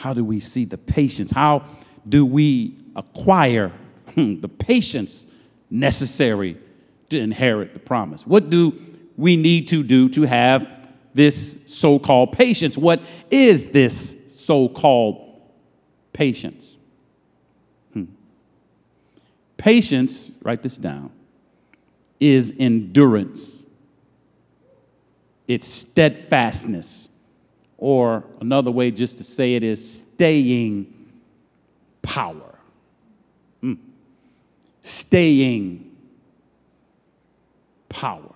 [0.00, 1.30] How do we see the patience?
[1.30, 1.62] How
[2.08, 3.70] do we acquire
[4.16, 5.26] the patience
[5.68, 6.56] necessary
[7.10, 8.26] to inherit the promise?
[8.26, 8.72] What do
[9.18, 10.66] we need to do to have
[11.12, 12.78] this so called patience?
[12.78, 15.38] What is this so called
[16.14, 16.78] patience?
[17.92, 18.04] Hmm.
[19.58, 21.10] Patience, write this down,
[22.18, 23.64] is endurance,
[25.46, 27.09] it's steadfastness,
[27.80, 30.94] or another way just to say it is staying
[32.02, 32.58] power.
[33.60, 33.74] Hmm.
[34.82, 35.90] Staying
[37.88, 38.34] power.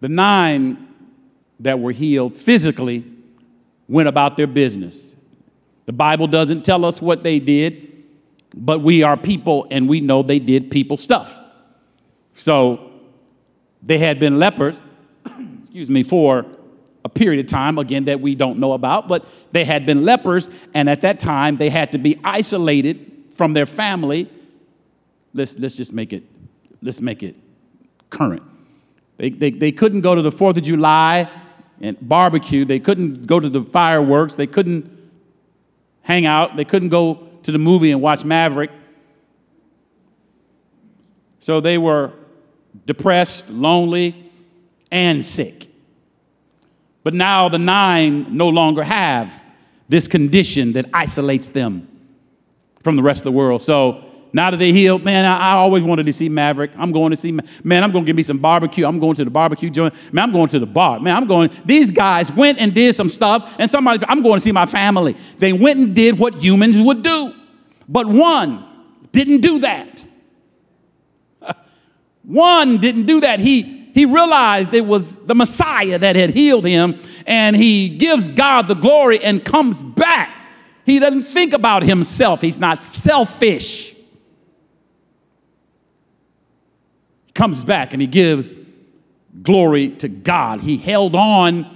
[0.00, 0.88] The nine
[1.60, 3.04] that were healed physically
[3.88, 5.14] went about their business.
[5.86, 8.04] The Bible doesn't tell us what they did,
[8.52, 11.38] but we are people and we know they did people stuff.
[12.36, 12.90] So
[13.82, 14.80] they had been lepers,
[15.74, 16.46] excuse me, for
[17.04, 20.48] a period of time, again, that we don't know about, but they had been lepers,
[20.72, 24.30] and at that time they had to be isolated from their family.
[25.32, 26.22] Let's, let's just make it,
[26.80, 27.34] let's make it
[28.08, 28.44] current.
[29.16, 31.28] They, they, they couldn't go to the 4th of July
[31.80, 32.64] and barbecue.
[32.64, 34.36] They couldn't go to the fireworks.
[34.36, 34.96] They couldn't
[36.02, 36.54] hang out.
[36.54, 38.70] They couldn't go to the movie and watch Maverick.
[41.40, 42.12] So they were
[42.86, 44.23] depressed, lonely,
[44.94, 45.66] and sick.
[47.02, 49.42] But now the nine no longer have
[49.88, 51.88] this condition that isolates them
[52.82, 53.60] from the rest of the world.
[53.60, 56.70] So now that they healed, man, I, I, always wanted to see Maverick.
[56.76, 57.32] I'm going to see,
[57.64, 58.86] man, I'm going to give me some barbecue.
[58.86, 59.94] I'm going to the barbecue joint.
[60.12, 61.00] Man, I'm going to the bar.
[61.00, 64.40] Man, I'm going, these guys went and did some stuff, and somebody, I'm going to
[64.40, 65.16] see my family.
[65.38, 67.34] They went and did what humans would do.
[67.88, 68.64] But one
[69.12, 70.04] didn't do that.
[72.22, 73.40] one didn't do that.
[73.40, 78.66] He, he realized it was the Messiah that had healed him, and he gives God
[78.66, 80.36] the glory and comes back.
[80.84, 83.94] He doesn't think about himself, he's not selfish.
[87.26, 88.52] He comes back and he gives
[89.42, 90.60] glory to God.
[90.60, 91.74] He held on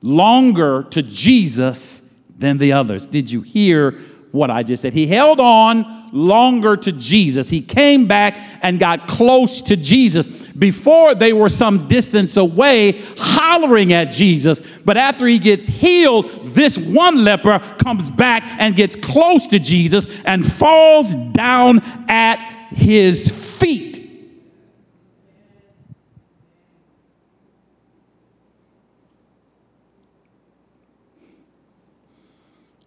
[0.00, 2.02] longer to Jesus
[2.38, 3.04] than the others.
[3.06, 4.00] Did you hear
[4.34, 4.92] what I just said?
[4.92, 7.48] He held on longer to Jesus.
[7.48, 10.26] He came back and got close to Jesus.
[10.48, 16.76] Before they were some distance away hollering at Jesus, but after he gets healed, this
[16.76, 22.38] one leper comes back and gets close to Jesus and falls down at
[22.70, 23.94] his feet.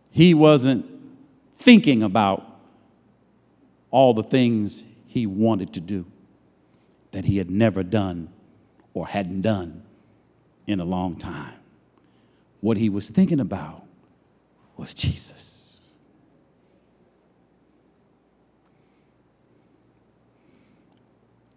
[0.10, 0.97] he wasn't
[1.68, 2.46] thinking about
[3.92, 6.06] all the things he wanted to do
[7.12, 8.30] that he had never done
[8.94, 9.84] or hadn't done
[10.66, 11.60] in a long time.
[12.62, 13.84] What he was thinking about
[14.78, 15.78] was Jesus.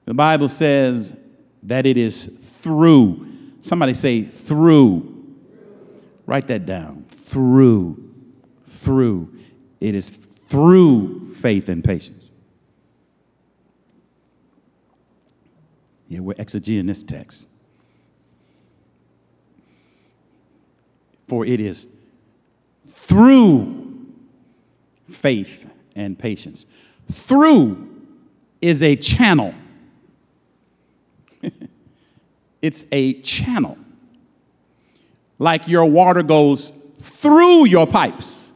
[0.07, 1.17] The Bible says
[1.63, 3.29] that it is through,
[3.61, 5.07] somebody say through.
[6.27, 7.05] Write that down.
[7.11, 8.11] Through
[8.81, 9.40] through.
[9.81, 12.31] It is through faith and patience.
[16.09, 17.47] Yeah, we're exegeting this text.
[21.29, 21.87] For it is
[22.89, 24.07] through
[25.09, 26.67] faith and patience.
[27.11, 27.89] Through
[28.61, 29.55] is a channel.
[32.63, 33.79] it's a channel.
[35.39, 38.50] Like your water goes through your pipes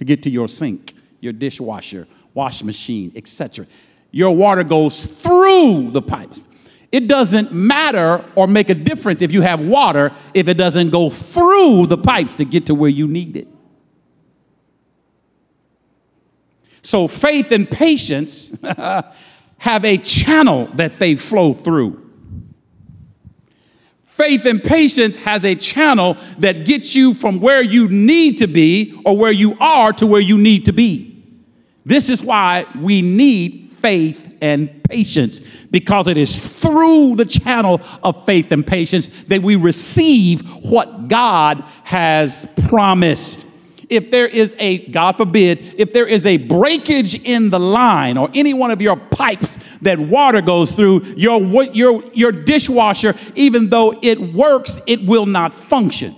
[0.00, 3.66] to get to your sink, your dishwasher, wash machine, etc.
[4.10, 6.48] Your water goes through the pipes.
[6.90, 11.10] It doesn't matter or make a difference if you have water if it doesn't go
[11.10, 13.46] through the pipes to get to where you need it.
[16.80, 18.58] So faith and patience
[19.58, 22.09] have a channel that they flow through.
[24.20, 29.00] Faith and patience has a channel that gets you from where you need to be
[29.06, 31.24] or where you are to where you need to be.
[31.86, 35.40] This is why we need faith and patience
[35.70, 41.64] because it is through the channel of faith and patience that we receive what God
[41.84, 43.46] has promised.
[43.90, 48.30] If there is a, God forbid, if there is a breakage in the line or
[48.32, 51.40] any one of your pipes that water goes through, your,
[51.74, 56.14] your, your dishwasher, even though it works, it will not function.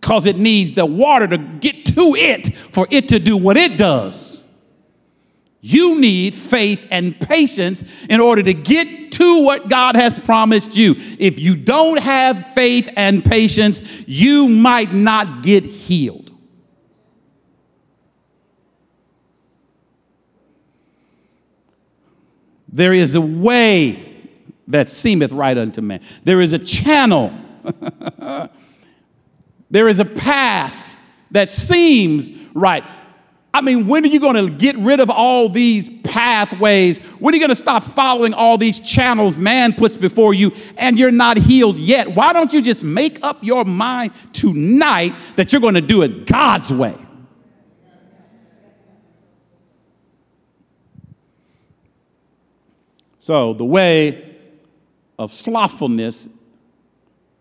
[0.00, 3.76] Because it needs the water to get to it for it to do what it
[3.76, 4.31] does.
[5.64, 10.96] You need faith and patience in order to get to what God has promised you.
[11.20, 16.32] If you don't have faith and patience, you might not get healed.
[22.72, 24.08] There is a way
[24.66, 27.32] that seemeth right unto man, there is a channel,
[29.70, 30.96] there is a path
[31.30, 32.82] that seems right.
[33.54, 36.98] I mean, when are you going to get rid of all these pathways?
[36.98, 40.98] When are you going to stop following all these channels man puts before you and
[40.98, 42.14] you're not healed yet?
[42.14, 46.24] Why don't you just make up your mind tonight that you're going to do it
[46.24, 46.96] God's way?
[53.20, 54.34] So, the way
[55.18, 56.28] of slothfulness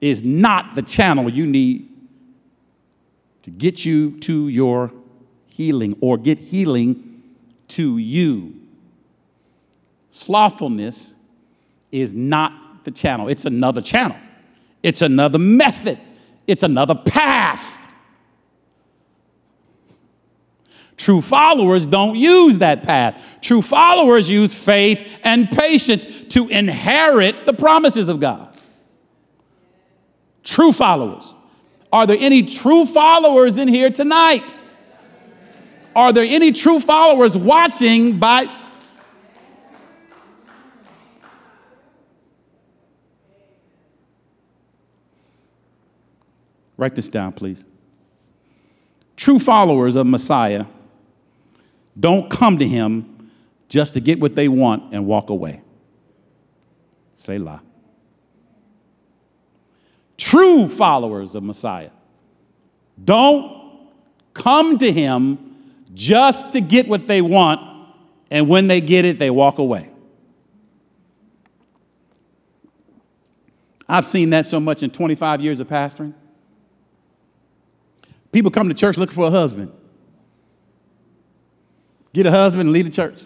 [0.01, 1.89] is not the channel you need
[3.43, 4.91] to get you to your
[5.61, 7.21] healing or get healing
[7.67, 8.55] to you.
[10.09, 11.13] Slothfulness
[11.91, 14.17] is not the channel, it's another channel,
[14.81, 15.99] it's another method,
[16.47, 17.63] it's another path.
[20.97, 23.19] True followers don't use that path.
[23.41, 28.55] True followers use faith and patience to inherit the promises of God.
[30.43, 31.33] True followers.
[31.91, 34.55] Are there any true followers in here tonight?
[35.95, 38.49] Are there any true followers watching by?
[46.77, 47.63] Write this down, please.
[49.17, 50.65] True followers of Messiah
[51.99, 53.31] don't come to him
[53.67, 55.61] just to get what they want and walk away.
[57.17, 57.61] Selah.
[60.17, 61.91] True followers of Messiah
[63.03, 63.89] don't
[64.33, 65.50] come to him
[65.93, 67.61] just to get what they want,
[68.29, 69.89] and when they get it, they walk away.
[73.87, 76.13] I've seen that so much in 25 years of pastoring.
[78.31, 79.71] People come to church looking for a husband.
[82.13, 83.21] Get a husband and leave the church.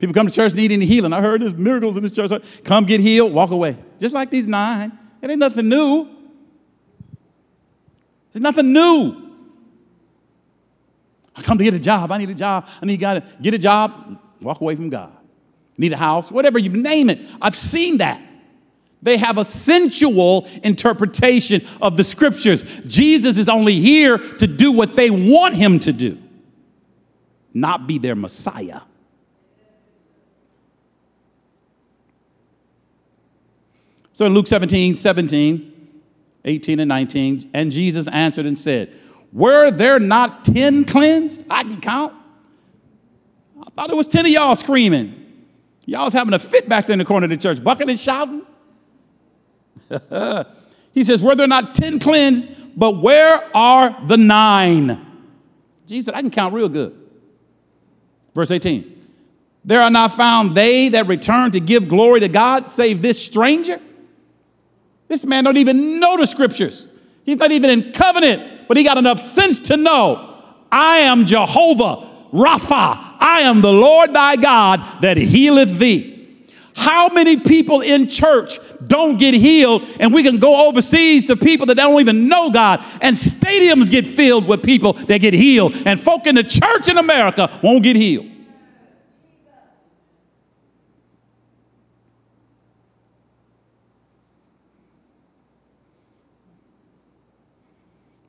[0.00, 1.12] People come to church needing healing.
[1.12, 2.30] I heard there's miracles in this church.
[2.64, 3.76] Come get healed, walk away.
[4.00, 4.98] Just like these nine.
[5.22, 6.08] It ain't nothing new.
[8.32, 9.23] There's nothing new.
[11.36, 12.12] I come to get a job.
[12.12, 12.68] I need a job.
[12.80, 15.12] I need God to get a job, walk away from God.
[15.76, 17.20] Need a house, whatever you name it.
[17.42, 18.20] I've seen that.
[19.02, 22.62] They have a sensual interpretation of the scriptures.
[22.86, 26.16] Jesus is only here to do what they want him to do,
[27.52, 28.80] not be their Messiah.
[34.14, 35.90] So in Luke 17, 17,
[36.44, 38.94] 18, and 19, and Jesus answered and said,
[39.34, 41.44] were there not 10 cleansed?
[41.50, 42.14] I can count.
[43.60, 45.20] I thought it was 10 of y'all screaming.
[45.86, 47.98] Y'all was having a fit back there in the corner of the church, bucking and
[47.98, 48.46] shouting.
[50.92, 52.48] he says, Were there not 10 cleansed?
[52.76, 55.04] But where are the nine?
[55.86, 56.96] Jesus said, I can count real good.
[58.34, 58.92] Verse 18.
[59.64, 63.80] There are not found they that return to give glory to God, save this stranger.
[65.08, 66.86] This man don't even know the scriptures.
[67.24, 72.10] He's not even in covenant but he got enough sense to know I am Jehovah
[72.32, 73.16] Rapha.
[73.20, 76.12] I am the Lord thy God that healeth thee.
[76.74, 81.66] How many people in church don't get healed, and we can go overseas to people
[81.66, 86.00] that don't even know God, and stadiums get filled with people that get healed, and
[86.00, 88.26] folk in the church in America won't get healed?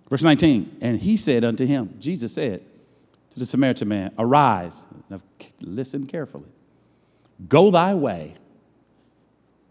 [0.09, 2.61] Verse 19, and he said unto him, Jesus said
[3.31, 4.83] to the Samaritan man, Arise.
[5.09, 5.21] Now
[5.61, 6.49] listen carefully.
[7.47, 8.35] Go thy way.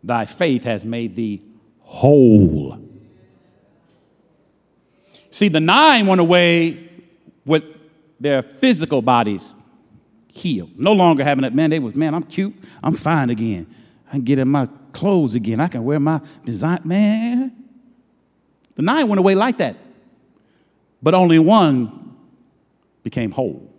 [0.03, 1.43] Thy faith has made thee
[1.81, 2.79] whole.
[5.31, 6.91] See, the nine went away
[7.45, 7.65] with
[8.21, 9.55] their physical bodies
[10.29, 10.79] healed.
[10.79, 12.55] No longer having that, man, they was, man, I'm cute.
[12.83, 13.73] I'm fine again.
[14.09, 15.61] I can get in my clothes again.
[15.61, 16.81] I can wear my design.
[16.85, 17.53] Man,
[18.75, 19.77] the nine went away like that
[21.05, 22.17] but only one
[23.03, 23.71] became whole.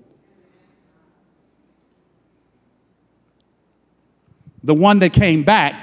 [4.64, 5.74] The one that came back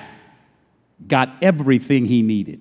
[1.08, 2.60] got everything he needed.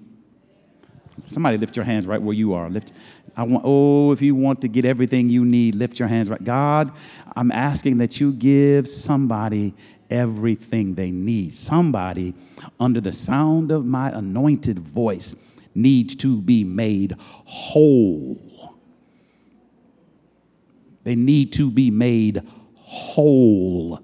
[1.27, 2.71] Somebody lift your hands right where you are.
[2.71, 2.91] Lift.
[3.37, 6.43] I want, oh, if you want to get everything you need, lift your hands right.
[6.43, 6.91] God,
[7.35, 9.75] I'm asking that you give somebody
[10.09, 11.53] everything they need.
[11.53, 12.33] Somebody
[12.79, 15.35] under the sound of my anointed voice
[15.75, 17.15] needs to be made
[17.45, 18.50] whole.
[21.03, 22.41] They need to be made
[22.75, 23.99] whole.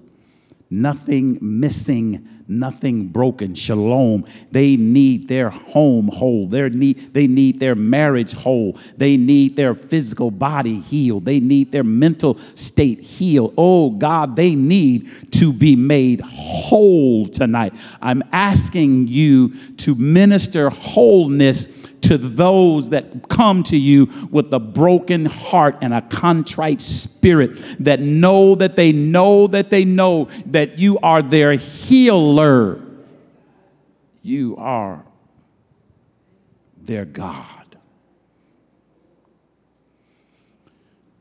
[0.70, 3.54] Nothing missing nothing broken.
[3.54, 4.24] Shalom.
[4.50, 6.48] They need their home whole.
[6.48, 8.78] Their need, they need their marriage whole.
[8.96, 11.26] They need their physical body healed.
[11.26, 13.54] They need their mental state healed.
[13.58, 17.74] Oh God, they need to be made whole tonight.
[18.00, 21.66] I'm asking you to minister wholeness
[22.08, 28.00] to those that come to you with a broken heart and a contrite spirit that
[28.00, 32.80] know that they know that they know that you are their healer.
[34.22, 35.04] You are
[36.80, 37.76] their God.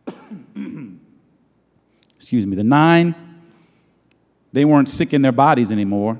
[2.15, 3.13] Excuse me, the nine,
[4.53, 6.17] they weren't sick in their bodies anymore.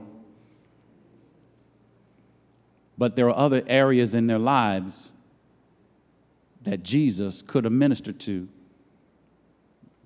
[2.97, 5.11] But there are other areas in their lives
[6.63, 8.47] that Jesus could have ministered to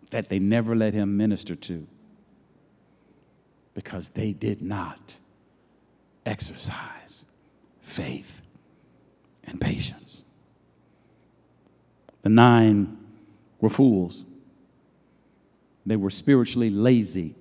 [0.09, 1.87] that they never let him minister to
[3.73, 5.17] because they did not
[6.25, 7.25] exercise
[7.79, 8.41] faith
[9.45, 10.23] and patience.
[12.23, 12.97] The nine
[13.59, 14.25] were fools.
[15.85, 17.35] They were spiritually lazy.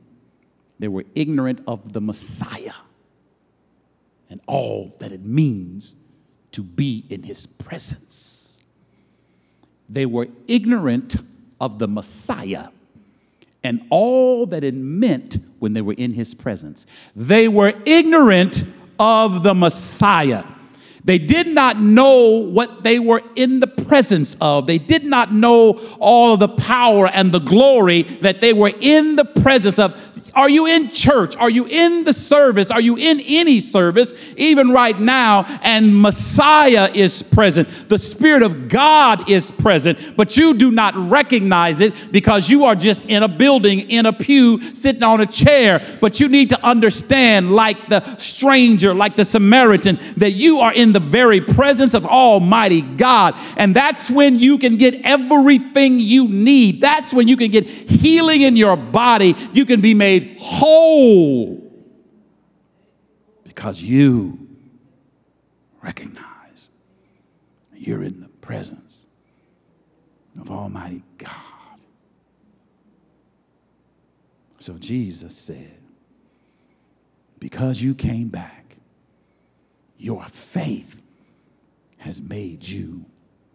[0.79, 2.73] They were ignorant of the Messiah
[4.31, 5.97] and all that it means
[6.53, 8.61] to be in his presence.
[9.89, 11.17] They were ignorant
[11.61, 12.69] of the Messiah
[13.63, 16.87] and all that it meant when they were in his presence.
[17.15, 18.65] They were ignorant
[18.99, 20.45] of the Messiah.
[21.05, 24.67] They did not know what they were in the presence of.
[24.67, 29.17] They did not know all of the power and the glory that they were in
[29.17, 30.10] the presence of.
[30.35, 31.37] Are you in church?
[31.37, 32.71] Are you in the service?
[32.71, 35.45] Are you in any service, even right now?
[35.63, 37.89] And Messiah is present.
[37.89, 42.75] The Spirit of God is present, but you do not recognize it because you are
[42.75, 45.85] just in a building, in a pew, sitting on a chair.
[46.01, 50.93] But you need to understand, like the stranger, like the Samaritan, that you are in
[50.93, 53.35] the very presence of Almighty God.
[53.57, 56.81] And that's when you can get everything you need.
[56.81, 59.35] That's when you can get healing in your body.
[59.53, 61.73] You can be made made whole
[63.45, 64.39] because you
[65.83, 66.71] recognize
[67.75, 69.07] you're in the presence
[70.39, 71.31] of Almighty God.
[74.59, 75.79] So Jesus said,
[77.39, 78.77] Because you came back,
[79.99, 81.03] your faith
[81.99, 83.05] has made you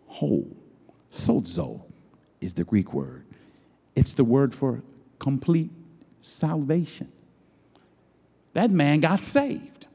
[0.08, 0.56] whole.
[1.12, 1.84] Sozo
[2.42, 3.26] is the Greek word,
[3.96, 4.84] it's the word for
[5.20, 5.72] complete
[6.26, 7.12] salvation.
[8.54, 9.88] That man got saved.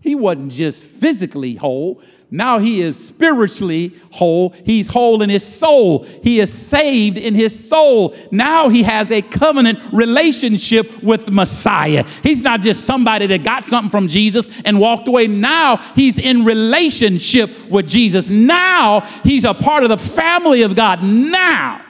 [0.00, 4.50] He wasn't just physically whole, now he is spiritually whole.
[4.64, 6.04] He's whole in his soul.
[6.22, 8.14] He is saved in his soul.
[8.30, 12.04] Now he has a covenant relationship with Messiah.
[12.22, 15.26] He's not just somebody that got something from Jesus and walked away.
[15.26, 18.28] Now he's in relationship with Jesus.
[18.28, 21.02] Now he's a part of the family of God.
[21.02, 21.84] Now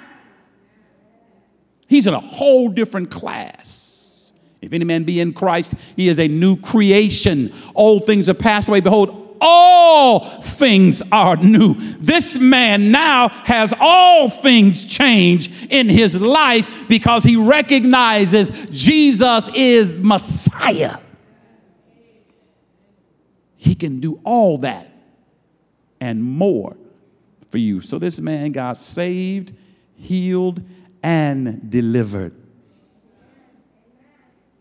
[1.91, 4.31] He's in a whole different class.
[4.61, 7.53] If any man be in Christ, he is a new creation.
[7.75, 8.79] Old things are passed away.
[8.79, 11.75] Behold, all things are new.
[11.75, 19.99] This man now has all things change in his life because he recognizes Jesus is
[19.99, 20.99] Messiah.
[23.57, 24.89] He can do all that
[26.01, 26.77] and more
[27.49, 27.81] for you.
[27.81, 29.53] So this man got saved,
[29.97, 30.63] healed,
[31.03, 32.35] and delivered.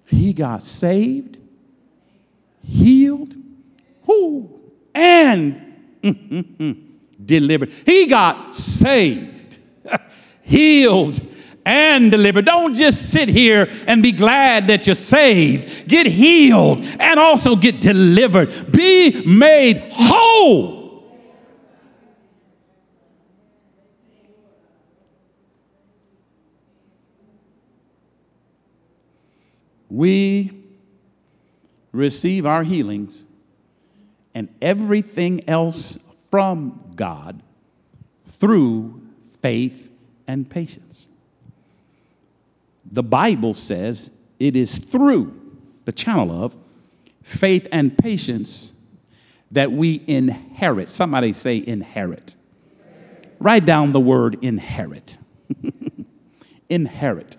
[0.06, 1.38] He got saved,
[2.64, 3.36] healed,
[4.06, 4.60] whoo,
[4.94, 5.62] and
[7.26, 7.72] delivered.
[7.86, 9.60] He got saved,
[10.42, 11.22] healed,
[11.66, 12.46] and delivered.
[12.46, 15.88] Don't just sit here and be glad that you're saved.
[15.88, 18.72] Get healed and also get delivered.
[18.72, 20.79] Be made whole.
[29.90, 30.52] We
[31.92, 33.26] receive our healings
[34.34, 35.98] and everything else
[36.30, 37.42] from God
[38.26, 39.02] through
[39.42, 39.90] faith
[40.28, 41.10] and patience.
[42.92, 45.36] The Bible says it is through
[45.86, 46.56] the channel of
[47.24, 48.74] faith and patience
[49.52, 50.90] that we inherit.
[50.90, 52.36] Somebody say inherit.
[53.40, 55.18] Write down the word inherit.
[56.70, 57.38] inherit.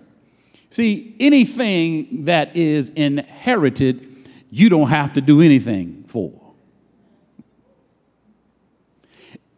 [0.71, 4.07] See, anything that is inherited,
[4.49, 6.31] you don't have to do anything for.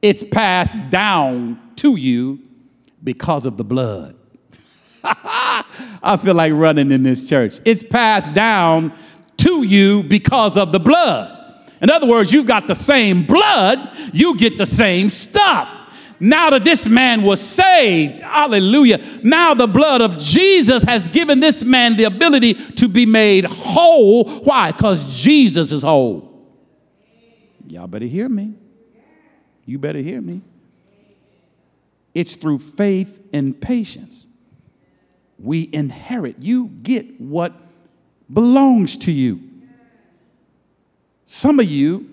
[0.02, 2.40] It's passed down to you
[3.04, 4.16] because of the blood.
[5.04, 7.60] I feel like running in this church.
[7.64, 8.92] It's passed down
[9.38, 11.30] to you because of the blood.
[11.80, 15.83] In other words, you've got the same blood, you get the same stuff.
[16.24, 19.04] Now that this man was saved, hallelujah.
[19.26, 24.24] Now the blood of Jesus has given this man the ability to be made whole.
[24.40, 24.72] Why?
[24.72, 26.48] Because Jesus is whole.
[27.68, 28.54] Y'all better hear me.
[29.66, 30.42] You better hear me.
[32.14, 34.26] It's through faith and patience
[35.38, 36.40] we inherit.
[36.40, 37.52] You get what
[38.32, 39.42] belongs to you.
[41.26, 42.13] Some of you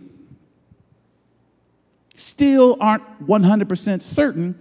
[2.20, 4.58] still aren't 100% certain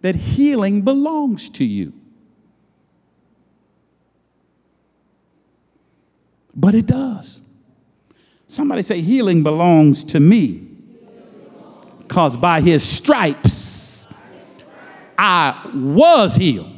[0.00, 1.92] that healing belongs to you.
[6.54, 7.40] But it does.
[8.48, 10.68] Somebody say, Healing belongs to me.
[11.98, 14.06] Because by his stripes,
[15.18, 16.70] I was healed.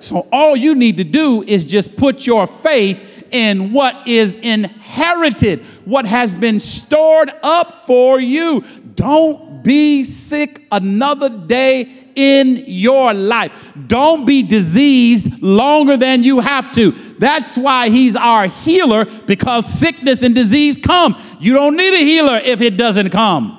[0.00, 3.00] So all you need to do is just put your faith
[3.30, 8.64] in what is inherited, what has been stored up for you.
[8.98, 13.52] Don't be sick another day in your life.
[13.86, 16.90] Don't be diseased longer than you have to.
[17.20, 21.16] That's why he's our healer because sickness and disease come.
[21.38, 23.54] You don't need a healer if it doesn't come.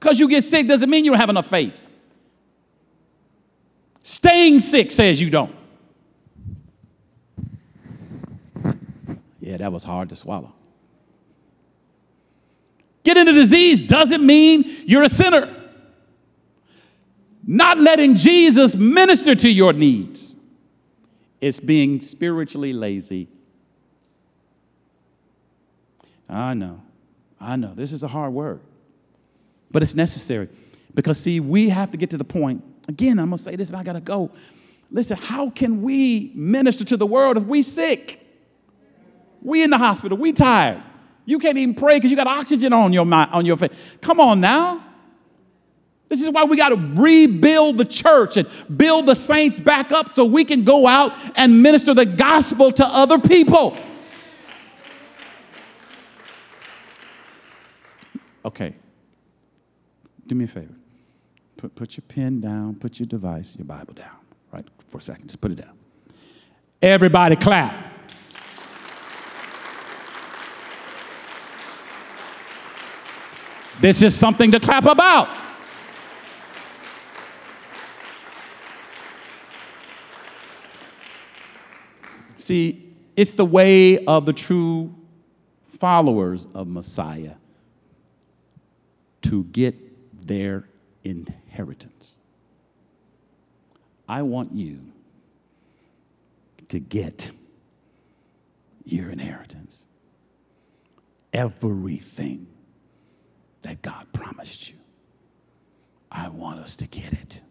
[0.00, 1.80] Because you get sick doesn't mean you don't have enough faith.
[4.02, 5.54] Staying sick says you don't.
[9.38, 10.55] Yeah, that was hard to swallow.
[13.06, 15.48] Getting a disease doesn't mean you're a sinner.
[17.46, 20.34] Not letting Jesus minister to your needs,
[21.40, 23.28] it's being spiritually lazy.
[26.28, 26.82] I know,
[27.40, 28.60] I know, this is a hard word,
[29.70, 30.48] but it's necessary
[30.92, 33.78] because, see, we have to get to the point Again, I'm to say this and
[33.78, 34.30] I got to go.
[34.90, 38.20] Listen, how can we minister to the world if we sick?
[39.42, 40.82] We in the hospital, we tired.
[41.26, 43.72] You can't even pray because you got oxygen on your mind, on your face.
[44.00, 44.82] Come on now.
[46.08, 50.12] This is why we got to rebuild the church and build the saints back up
[50.12, 53.76] so we can go out and minister the gospel to other people.
[58.44, 58.76] Okay.
[60.28, 60.74] Do me a favor.
[61.56, 64.16] Put, put your pen down, put your device, your Bible down,
[64.52, 65.26] right, for a second.
[65.26, 65.76] Just put it down.
[66.80, 67.85] Everybody clap.
[73.80, 75.28] This is something to clap about.
[82.38, 84.94] See, it's the way of the true
[85.62, 87.34] followers of Messiah
[89.22, 89.74] to get
[90.26, 90.68] their
[91.04, 92.18] inheritance.
[94.08, 94.80] I want you
[96.68, 97.32] to get
[98.84, 99.82] your inheritance.
[101.32, 102.46] Everything
[103.66, 104.76] that God promised you.
[106.08, 107.42] I want us to get it.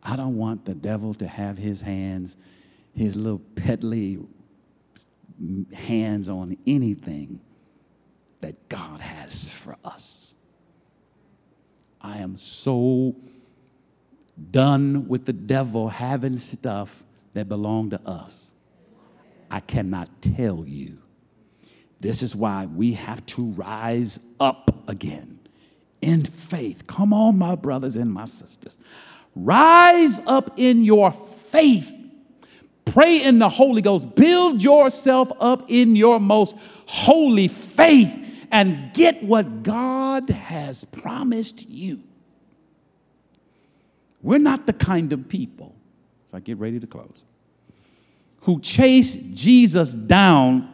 [0.00, 2.36] I don't want the devil to have his hands,
[2.94, 4.20] his little peddly
[5.74, 7.40] hands on anything
[8.42, 10.34] that God has for us.
[12.00, 13.16] I am so
[14.52, 17.02] done with the devil having stuff
[17.32, 18.52] that belong to us.
[19.50, 20.98] I cannot tell you.
[22.00, 25.38] This is why we have to rise up again
[26.00, 26.86] in faith.
[26.86, 28.78] Come on, my brothers and my sisters.
[29.34, 31.92] Rise up in your faith.
[32.84, 34.14] Pray in the Holy Ghost.
[34.14, 36.54] Build yourself up in your most
[36.86, 38.16] holy faith
[38.50, 42.02] and get what God has promised you.
[44.22, 45.74] We're not the kind of people,
[46.28, 47.24] so I get ready to close,
[48.42, 50.72] who chase Jesus down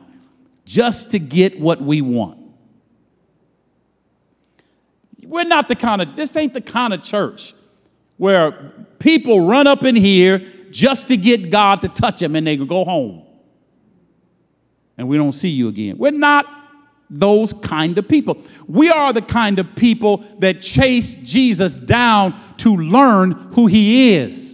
[0.65, 2.39] just to get what we want.
[5.23, 7.55] We're not the kind of, this ain't the kind of church
[8.17, 10.39] where people run up in here
[10.71, 13.23] just to get God to touch them and they go home.
[14.97, 15.99] And we don't see you again.
[15.99, 16.47] We're not
[17.11, 18.39] those kind of people.
[18.67, 24.54] We are the kind of people that chase Jesus down to learn who he is.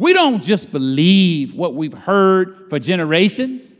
[0.00, 3.74] We don't just believe what we've heard for generations.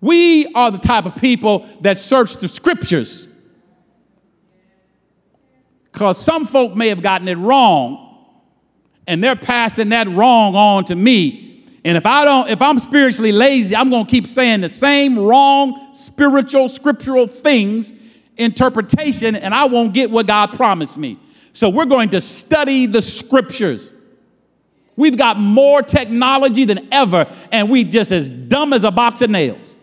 [0.00, 3.26] We are the type of people that search the scriptures
[5.92, 8.26] Because some folk may have gotten it wrong,
[9.06, 11.64] and they're passing that wrong on to me.
[11.84, 15.90] And if I don't, if I'm spiritually lazy, I'm to keep saying the same wrong
[15.94, 17.92] spiritual, scriptural things,
[18.36, 21.18] interpretation, and I won't get what God promised me.
[21.52, 23.91] So we're going to study the scriptures.
[24.96, 29.30] We've got more technology than ever, and we just as dumb as a box of
[29.30, 29.76] nails.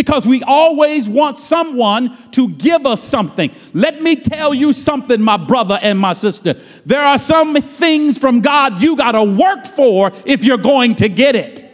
[0.00, 3.50] because we always want someone to give us something.
[3.74, 6.54] Let me tell you something, my brother and my sister.
[6.86, 11.10] There are some things from God you got to work for if you're going to
[11.10, 11.69] get it.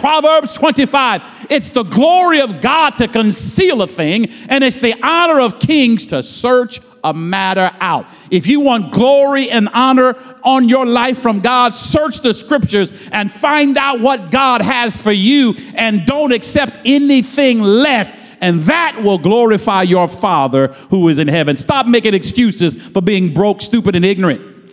[0.00, 5.40] Proverbs 25 it's the glory of God to conceal a thing, and it's the honor
[5.40, 8.06] of kings to search a matter out.
[8.30, 13.30] If you want glory and honor on your life from God, search the scriptures and
[13.30, 18.12] find out what God has for you and don't accept anything less.
[18.40, 21.56] And that will glorify your Father who is in heaven.
[21.56, 24.72] Stop making excuses for being broke, stupid, and ignorant.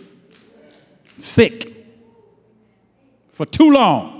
[1.18, 1.74] Sick.
[3.32, 4.17] For too long.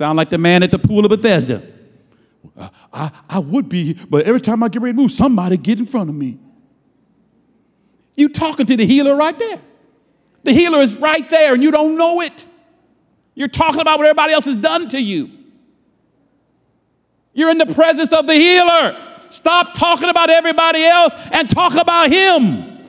[0.00, 1.62] Sound like the man at the pool of Bethesda.
[2.90, 5.84] I, I would be, but every time I get ready to move, somebody get in
[5.84, 6.38] front of me.
[8.16, 9.60] You talking to the healer right there.
[10.42, 12.46] The healer is right there and you don't know it.
[13.34, 15.28] You're talking about what everybody else has done to you.
[17.34, 18.96] You're in the presence of the healer.
[19.28, 22.88] Stop talking about everybody else and talk about him.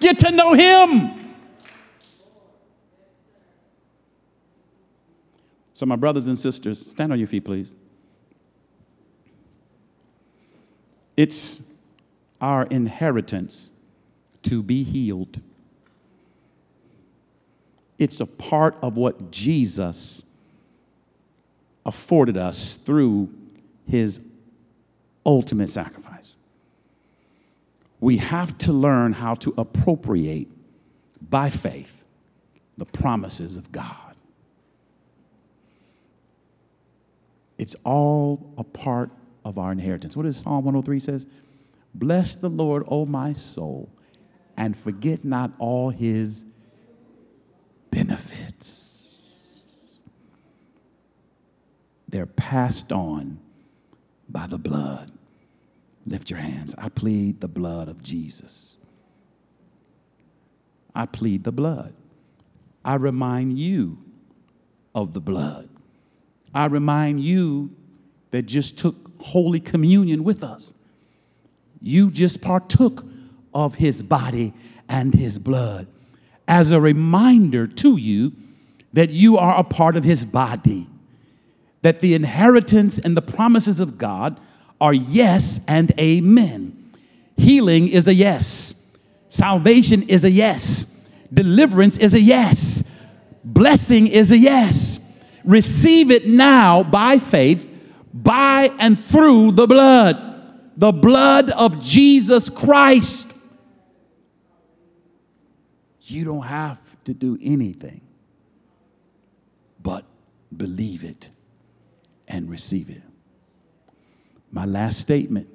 [0.00, 1.19] Get to know him.
[5.80, 7.74] So, my brothers and sisters, stand on your feet, please.
[11.16, 11.62] It's
[12.38, 13.70] our inheritance
[14.42, 15.40] to be healed.
[17.98, 20.22] It's a part of what Jesus
[21.86, 23.32] afforded us through
[23.88, 24.20] his
[25.24, 26.36] ultimate sacrifice.
[28.00, 30.48] We have to learn how to appropriate
[31.22, 32.04] by faith
[32.76, 34.09] the promises of God.
[37.60, 39.10] It's all a part
[39.44, 40.16] of our inheritance.
[40.16, 41.26] What does Psalm 103 says?
[41.94, 43.90] Bless the Lord, O my soul,
[44.56, 46.46] and forget not all his
[47.90, 49.92] benefits.
[52.08, 53.40] They're passed on
[54.26, 55.12] by the blood.
[56.06, 56.74] Lift your hands.
[56.78, 58.78] I plead the blood of Jesus.
[60.94, 61.92] I plead the blood.
[62.86, 63.98] I remind you
[64.94, 65.68] of the blood.
[66.54, 67.70] I remind you
[68.30, 70.74] that just took Holy Communion with us.
[71.80, 73.04] You just partook
[73.54, 74.52] of his body
[74.88, 75.86] and his blood
[76.46, 78.32] as a reminder to you
[78.92, 80.88] that you are a part of his body,
[81.82, 84.38] that the inheritance and the promises of God
[84.80, 86.92] are yes and amen.
[87.36, 88.74] Healing is a yes,
[89.28, 90.84] salvation is a yes,
[91.32, 92.82] deliverance is a yes,
[93.44, 94.98] blessing is a yes.
[95.44, 97.68] Receive it now by faith,
[98.12, 103.36] by and through the blood, the blood of Jesus Christ.
[106.02, 108.00] You don't have to do anything
[109.82, 110.04] but
[110.54, 111.30] believe it
[112.28, 113.02] and receive it.
[114.50, 115.48] My last statement,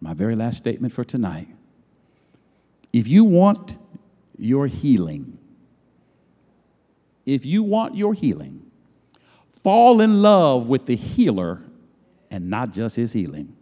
[0.00, 1.48] my very last statement for tonight.
[2.92, 3.76] If you want
[4.38, 5.38] your healing,
[7.26, 8.70] if you want your healing,
[9.62, 11.62] fall in love with the healer
[12.30, 13.56] and not just his healing.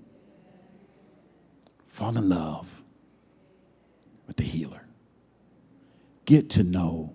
[1.87, 2.83] Fall in love
[4.27, 4.87] with the healer.
[6.25, 7.15] Get to know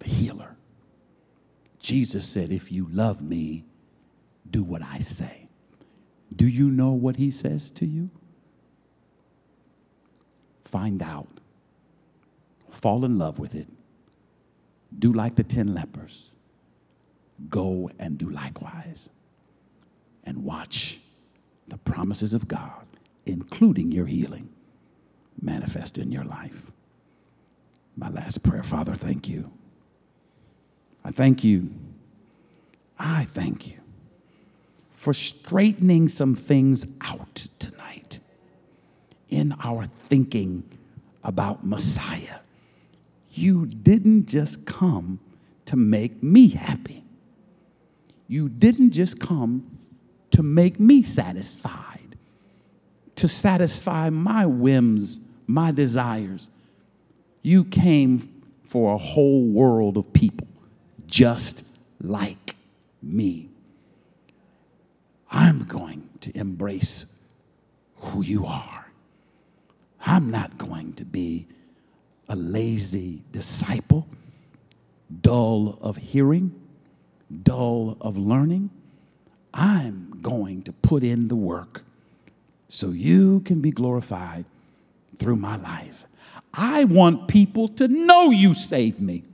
[0.00, 0.56] the healer.
[1.78, 3.64] Jesus said, If you love me,
[4.50, 5.48] do what I say.
[6.34, 8.10] Do you know what he says to you?
[10.64, 11.28] Find out.
[12.68, 13.68] Fall in love with it
[14.98, 16.30] do like the 10 lepers.
[17.50, 19.08] Go and do likewise.
[20.24, 21.00] And watch
[21.68, 22.86] the promises of God,
[23.26, 24.48] including your healing,
[25.40, 26.70] manifest in your life.
[27.96, 29.52] My last prayer, Father, thank you.
[31.04, 31.70] I thank you.
[32.98, 33.78] I thank you
[34.92, 38.20] for straightening some things out tonight
[39.28, 40.64] in our thinking
[41.22, 42.38] about Messiah
[43.36, 45.18] you didn't just come
[45.66, 47.04] to make me happy.
[48.28, 49.78] You didn't just come
[50.30, 52.16] to make me satisfied,
[53.16, 56.50] to satisfy my whims, my desires.
[57.42, 60.48] You came for a whole world of people
[61.06, 61.64] just
[62.00, 62.56] like
[63.02, 63.50] me.
[65.30, 67.06] I'm going to embrace
[67.96, 68.92] who you are.
[70.06, 71.46] I'm not going to be
[72.28, 74.06] a lazy disciple,
[75.20, 76.54] dull of hearing,
[77.42, 78.70] dull of learning.
[79.52, 81.82] I'm going to put in the work
[82.68, 84.44] so you can be glorified
[85.18, 86.06] through my life.
[86.52, 89.24] I want people to know you saved me.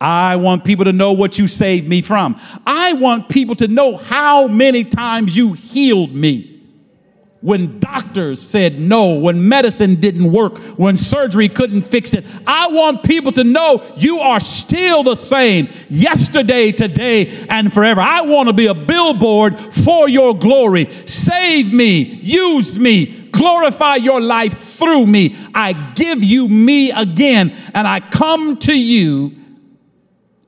[0.00, 2.38] I want people to know what you saved me from.
[2.66, 6.55] I want people to know how many times you healed me.
[7.46, 13.04] When doctors said no, when medicine didn't work, when surgery couldn't fix it, I want
[13.04, 18.00] people to know you are still the same yesterday, today, and forever.
[18.00, 20.90] I want to be a billboard for your glory.
[21.06, 25.36] Save me, use me, glorify your life through me.
[25.54, 29.36] I give you me again, and I come to you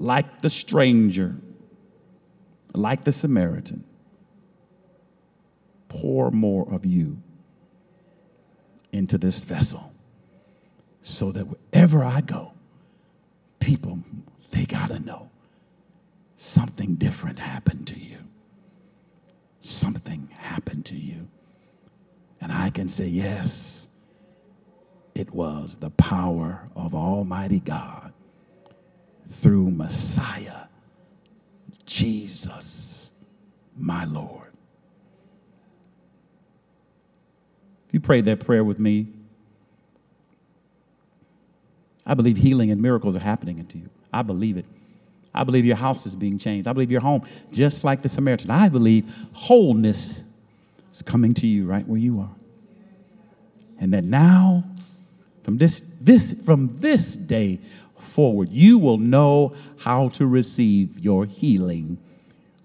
[0.00, 1.36] like the stranger,
[2.74, 3.84] like the Samaritan,
[5.88, 7.18] pour more of you
[8.92, 9.92] into this vessel
[11.02, 12.52] so that wherever I go,
[13.60, 14.00] people,
[14.50, 15.30] they got to know
[16.36, 18.18] something different happened to you.
[19.60, 21.28] Something happened to you.
[22.40, 23.88] And I can say, yes,
[25.14, 28.12] it was the power of Almighty God
[29.28, 30.66] through Messiah,
[31.84, 33.10] Jesus,
[33.76, 34.47] my Lord.
[37.88, 39.08] If you prayed that prayer with me,
[42.06, 43.90] I believe healing and miracles are happening into you.
[44.12, 44.64] I believe it.
[45.34, 46.66] I believe your house is being changed.
[46.66, 48.50] I believe your home, just like the Samaritan.
[48.50, 50.22] I believe wholeness
[50.92, 52.30] is coming to you right where you are.
[53.78, 54.64] And that now,
[55.42, 57.60] from this, this, from this day
[58.00, 58.48] forward.
[58.50, 61.98] You will know how to receive your healing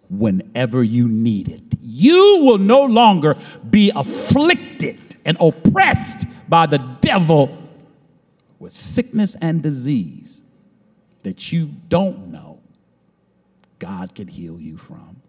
[0.10, 1.62] whenever you need it.
[1.82, 3.36] You will no longer
[3.70, 7.58] be afflicted and oppressed by the devil
[8.60, 10.42] with sickness and disease
[11.24, 12.60] that you don't know
[13.80, 15.22] God can heal you from.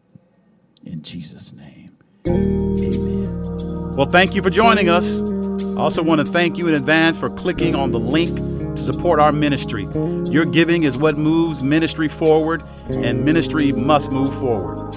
[0.85, 1.97] In Jesus' name,
[2.29, 3.97] amen.
[3.97, 5.21] Well, thank you for joining us.
[5.21, 8.37] I also want to thank you in advance for clicking on the link
[8.77, 9.89] to support our ministry.
[10.31, 14.95] Your giving is what moves ministry forward, and ministry must move forward.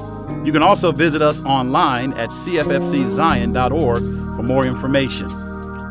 [0.47, 5.27] You can also visit us online at cffczion.org for more information.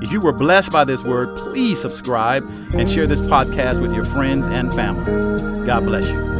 [0.01, 2.43] If you were blessed by this word, please subscribe
[2.73, 5.67] and share this podcast with your friends and family.
[5.67, 6.36] God bless you.